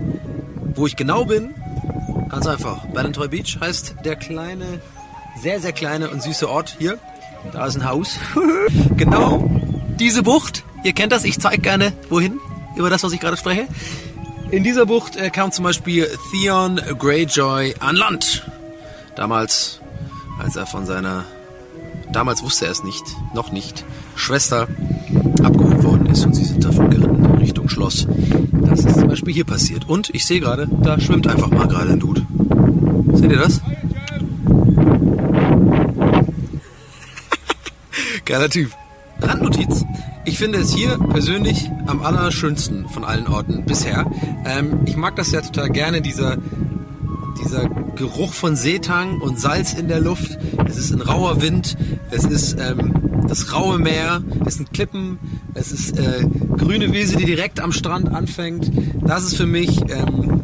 [0.76, 1.54] Wo ich genau bin,
[2.28, 2.84] ganz einfach.
[2.86, 4.80] Ballantoy Beach heißt der kleine,
[5.40, 6.98] sehr, sehr kleine und süße Ort hier.
[7.52, 8.18] Da ist ein Haus.
[8.96, 9.48] genau
[9.98, 10.64] diese Bucht.
[10.84, 12.38] Ihr kennt das, ich zeige gerne wohin,
[12.76, 13.66] über das, was ich gerade spreche.
[14.50, 18.46] In dieser Bucht äh, kam zum Beispiel Theon Greyjoy an Land.
[19.16, 19.80] Damals,
[20.38, 21.24] als er von seiner,
[22.12, 23.02] damals wusste er es nicht,
[23.34, 24.68] noch nicht, Schwester
[25.42, 28.06] abgeholt worden ist und sie sind davon geritten Richtung Schloss.
[28.68, 29.88] Das ist zum Beispiel hier passiert.
[29.88, 32.26] Und ich sehe gerade, da schwimmt einfach mal gerade ein Dude.
[33.14, 33.60] Seht ihr das?
[38.24, 38.70] Geiler Typ.
[39.20, 39.84] Randnotiz.
[40.24, 44.04] Ich finde es hier persönlich am allerschönsten von allen Orten bisher.
[44.44, 46.36] Ähm, ich mag das ja total gerne, dieser,
[47.40, 50.36] dieser Geruch von Seetang und Salz in der Luft.
[50.68, 51.76] Es ist ein rauer Wind.
[52.10, 52.95] Es ist ähm,
[53.28, 54.22] das raue Meer.
[54.44, 55.18] Es sind Klippen.
[55.54, 56.24] Es ist äh,
[56.56, 58.70] grüne Wiese, die direkt am Strand anfängt.
[59.02, 60.40] Das ist für mich ähm,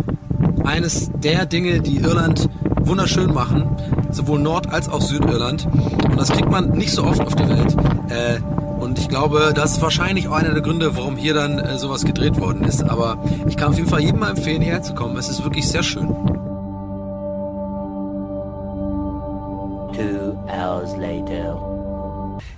[0.65, 2.49] eines der Dinge, die Irland
[2.85, 3.77] wunderschön machen,
[4.11, 5.67] sowohl Nord- als auch Südirland.
[5.67, 7.77] Und das kriegt man nicht so oft auf der Welt.
[8.09, 8.41] Äh,
[8.81, 12.05] und ich glaube, das ist wahrscheinlich auch einer der Gründe, warum hier dann äh, sowas
[12.05, 12.83] gedreht worden ist.
[12.83, 15.17] Aber ich kann auf jeden Fall jedem mal empfehlen, hierher zu kommen.
[15.17, 16.09] Es ist wirklich sehr schön.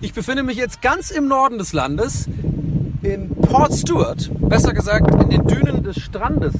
[0.04, 2.28] Ich befinde mich jetzt ganz im Norden des Landes.
[3.00, 6.52] in Port Stewart, besser gesagt in den Dünen des Strandes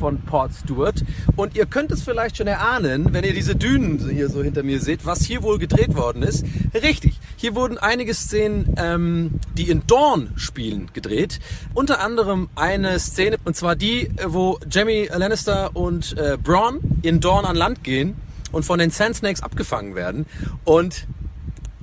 [0.00, 1.04] von Port Stewart.
[1.36, 4.80] Und ihr könnt es vielleicht schon erahnen, wenn ihr diese Dünen hier so hinter mir
[4.80, 6.44] seht, was hier wohl gedreht worden ist.
[6.74, 11.38] Richtig, hier wurden einige Szenen, ähm, die in Dawn spielen, gedreht.
[11.74, 17.20] Unter anderem eine Szene, und zwar die, äh, wo Jamie Lannister und äh, Braun in
[17.20, 18.16] Dawn an Land gehen
[18.50, 20.26] und von den Sand Snakes abgefangen werden.
[20.64, 21.06] Und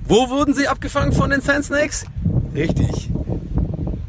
[0.08, 2.04] wo wurden sie abgefangen von den Sand Snakes?
[2.54, 3.10] Richtig.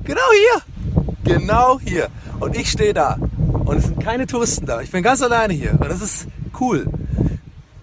[0.03, 1.35] Genau hier.
[1.35, 2.07] Genau hier.
[2.39, 3.17] Und ich stehe da.
[3.65, 4.81] Und es sind keine Touristen da.
[4.81, 5.71] Ich bin ganz alleine hier.
[5.71, 6.27] Und das ist
[6.59, 6.85] cool.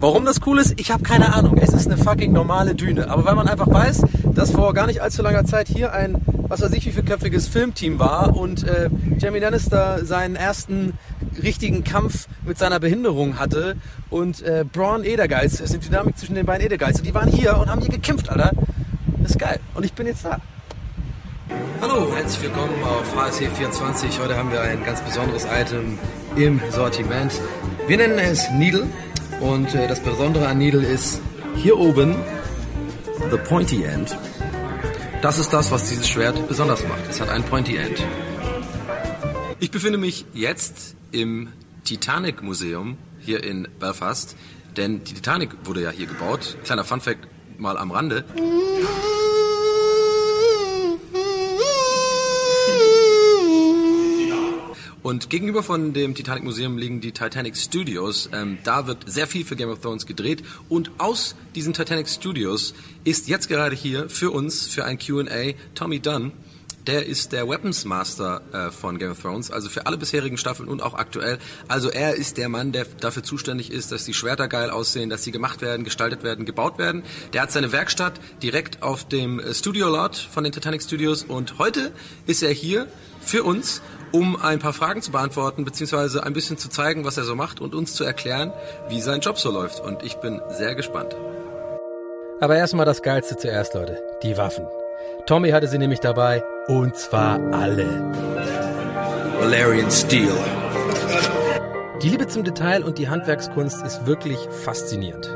[0.05, 1.57] Warum das cool ist, ich habe keine Ahnung.
[1.57, 3.09] Es ist eine fucking normale Düne.
[3.09, 4.03] Aber weil man einfach weiß,
[4.35, 7.99] dass vor gar nicht allzu langer Zeit hier ein, was weiß ich, wie vielköpfiges Filmteam
[7.99, 10.99] war und äh, Jamie Lannister seinen ersten
[11.43, 13.77] richtigen Kampf mit seiner Behinderung hatte
[14.11, 17.57] und äh, Braun Edergeiz, es ist die Dynamik zwischen den beiden Edergeiz, die waren hier
[17.57, 18.51] und haben hier gekämpft, Alter.
[19.23, 19.59] Das ist geil.
[19.73, 20.39] Und ich bin jetzt da.
[21.81, 24.21] Hallo, herzlich willkommen auf HSC 24.
[24.21, 25.99] Heute haben wir ein ganz besonderes Item
[26.37, 27.33] im Sortiment.
[27.87, 28.87] Wir nennen es Needle
[29.45, 31.21] und äh, das Besondere an Needle ist
[31.57, 32.17] hier oben
[33.31, 34.17] the pointy end.
[35.21, 37.03] Das ist das, was dieses Schwert besonders macht.
[37.11, 38.03] Es hat ein pointy end.
[39.61, 41.49] Ich befinde mich jetzt im
[41.85, 44.35] Titanic Museum hier in Belfast,
[44.77, 46.57] denn die Titanic wurde ja hier gebaut.
[46.65, 47.29] Kleiner Funfact
[47.59, 48.25] mal am Rande.
[55.05, 58.31] Und gegenüber von dem Titanic Museum liegen die Titanic Studios.
[58.33, 60.43] Ähm, da wird sehr viel für Game of Thrones gedreht.
[60.71, 62.73] Und aus diesen Titanic Studios
[63.05, 66.33] ist jetzt gerade hier für uns, für ein Q&A, Tommy Dunn.
[66.87, 70.71] Der ist der Weapons Master äh, von Game of Thrones, also für alle bisherigen Staffeln
[70.71, 71.39] und auch aktuell.
[71.69, 75.23] Also er ist der Mann, der dafür zuständig ist, dass die Schwerter geil aussehen, dass
[75.23, 77.03] sie gemacht werden, gestaltet werden, gebaut werden.
[77.35, 81.59] Der hat seine Werkstatt direkt auf dem äh, Studio Lot von den Titanic Studios und
[81.59, 81.93] heute
[82.27, 82.89] ist er hier
[83.21, 83.83] für uns,
[84.15, 87.61] um ein paar Fragen zu beantworten, beziehungsweise ein bisschen zu zeigen, was er so macht
[87.61, 88.53] und uns zu erklären,
[88.89, 89.81] wie sein Job so läuft.
[89.81, 91.17] Und ich bin sehr gespannt.
[92.41, 94.01] Aber erstmal das Geilste zuerst, Leute.
[94.23, 94.67] Die Waffen.
[95.27, 96.45] Tommy hatte sie nämlich dabei.
[96.69, 98.13] Und zwar alle.
[99.41, 100.33] Valerian Steel.
[102.01, 105.29] Die Liebe zum Detail und die Handwerkskunst ist wirklich faszinierend.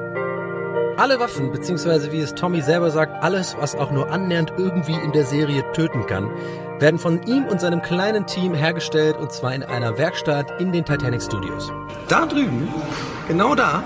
[0.99, 5.12] Alle Waffen, beziehungsweise wie es Tommy selber sagt, alles, was auch nur annähernd irgendwie in
[5.12, 6.28] der Serie töten kann,
[6.80, 10.84] werden von ihm und seinem kleinen Team hergestellt und zwar in einer Werkstatt in den
[10.84, 11.70] Titanic Studios.
[12.09, 12.68] Da drüben,
[13.28, 13.84] genau da,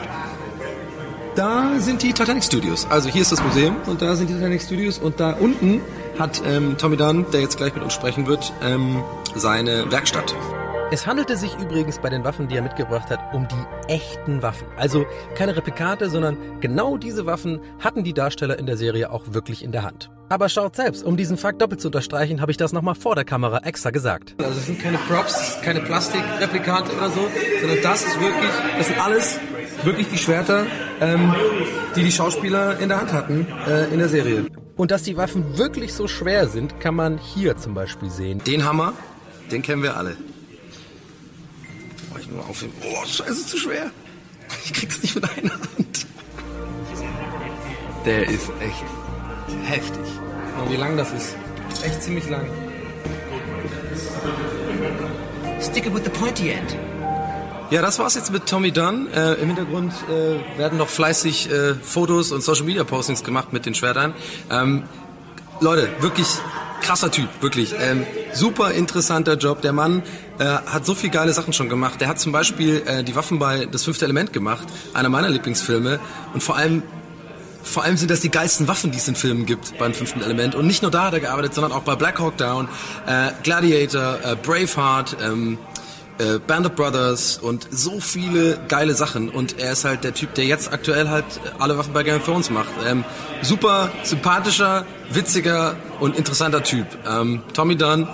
[1.35, 2.87] da sind die Titanic Studios.
[2.89, 5.83] Also hier ist das Museum und da sind die Titanic Studios und da unten
[6.19, 9.05] hat ähm, Tommy Dunn, der jetzt gleich mit uns sprechen wird, ähm,
[9.35, 10.35] seine Werkstatt.
[10.93, 14.67] Es handelte sich übrigens bei den Waffen, die er mitgebracht hat, um die echten Waffen.
[14.77, 19.65] Also keine Replikate, sondern genau diese Waffen hatten die Darsteller in der Serie auch wirklich
[19.65, 20.11] in der Hand.
[20.29, 23.25] Aber schaut selbst, um diesen Fakt doppelt zu unterstreichen, habe ich das nochmal vor der
[23.25, 24.35] Kamera extra gesagt.
[24.37, 27.27] Also es sind keine Props, keine Plastikreplikate oder so,
[27.63, 29.41] sondern das ist wirklich, das sind alles
[29.85, 30.67] wirklich die Schwerter,
[31.01, 31.35] ähm,
[31.97, 34.45] die die Schauspieler in der Hand hatten äh, in der Serie.
[34.77, 38.43] Und dass die Waffen wirklich so schwer sind, kann man hier zum Beispiel sehen.
[38.47, 38.93] Den Hammer,
[39.51, 40.19] den kennen wir alle.
[42.13, 42.75] Oh, ich nur aufheben.
[42.83, 43.91] Oh, scheiße, zu schwer.
[44.65, 46.07] Ich krieg's nicht mit einer Hand.
[48.05, 48.85] Der ist echt
[49.65, 50.13] heftig.
[50.61, 51.37] Und wie lang das ist?
[51.85, 52.47] Echt ziemlich lang.
[55.61, 56.77] Stick it with the pointy end.
[57.71, 59.11] Ja, das war's jetzt mit Tommy Dunn.
[59.13, 63.65] Äh, Im Hintergrund äh, werden noch fleißig äh, Fotos und Social Media Postings gemacht mit
[63.65, 64.13] den Schwertern.
[64.51, 64.83] Ähm,
[65.61, 66.27] Leute, wirklich
[66.83, 67.75] krasser Typ, wirklich.
[67.79, 69.63] Ähm, super interessanter Job.
[69.63, 70.03] Der Mann
[70.39, 72.01] äh, hat so viel geile Sachen schon gemacht.
[72.01, 76.01] Der hat zum Beispiel äh, die Waffen bei Das fünfte Element gemacht, einer meiner Lieblingsfilme.
[76.35, 76.83] Und vor allem
[77.63, 80.55] vor allem sind das die geilsten Waffen, die es in Filmen gibt beim fünften Element.
[80.57, 82.69] Und nicht nur da hat er gearbeitet, sondern auch bei Black Hawk Down,
[83.07, 85.59] äh, Gladiator, äh, Braveheart, ähm,
[86.23, 89.29] äh, Band of Brothers und so viele geile Sachen.
[89.29, 91.25] Und er ist halt der Typ, der jetzt aktuell halt
[91.59, 92.71] alle Waffen bei Game of Thrones macht.
[92.87, 93.05] Ähm,
[93.43, 96.87] super sympathischer, witziger und interessanter Typ.
[97.09, 98.07] Ähm, Tommy Dunn,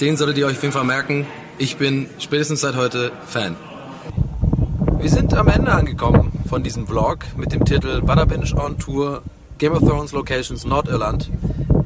[0.00, 1.26] den solltet ihr euch auf jeden Fall merken.
[1.58, 3.56] Ich bin spätestens seit heute Fan.
[4.98, 9.22] Wir sind am Ende angekommen von diesem Vlog mit dem Titel Butter Binge on Tour
[9.58, 11.30] Game of Thrones Locations Nordirland.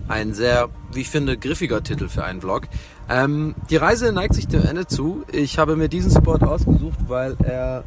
[0.08, 2.62] Ein sehr, wie ich finde, griffiger Titel für einen Vlog.
[3.08, 5.24] Ähm, die Reise neigt sich dem Ende zu.
[5.32, 7.84] Ich habe mir diesen Spot ausgesucht, weil er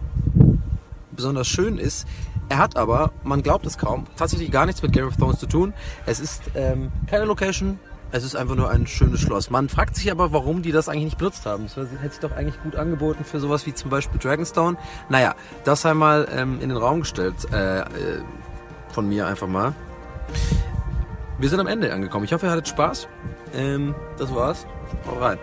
[1.12, 2.08] besonders schön ist.
[2.50, 5.48] Er hat aber, man glaubt es kaum, tatsächlich gar nichts mit Game of Thrones zu
[5.48, 5.74] tun.
[6.06, 7.80] Es ist ähm, keine Location,
[8.12, 9.50] es ist einfach nur ein schönes Schloss.
[9.50, 11.64] Man fragt sich aber, warum die das eigentlich nicht benutzt haben.
[11.64, 14.78] Das hätte sich doch eigentlich gut angeboten für sowas wie zum Beispiel Dragonstone.
[15.10, 17.86] Naja, das einmal ähm, in den Raum gestellt äh, äh,
[18.90, 19.74] von mir einfach mal.
[21.44, 22.24] Wir sind am Ende angekommen.
[22.24, 23.10] Ich hoffe, ihr hattet Spaß.
[23.54, 24.66] Ähm, das war's.
[25.06, 25.38] Hau rein.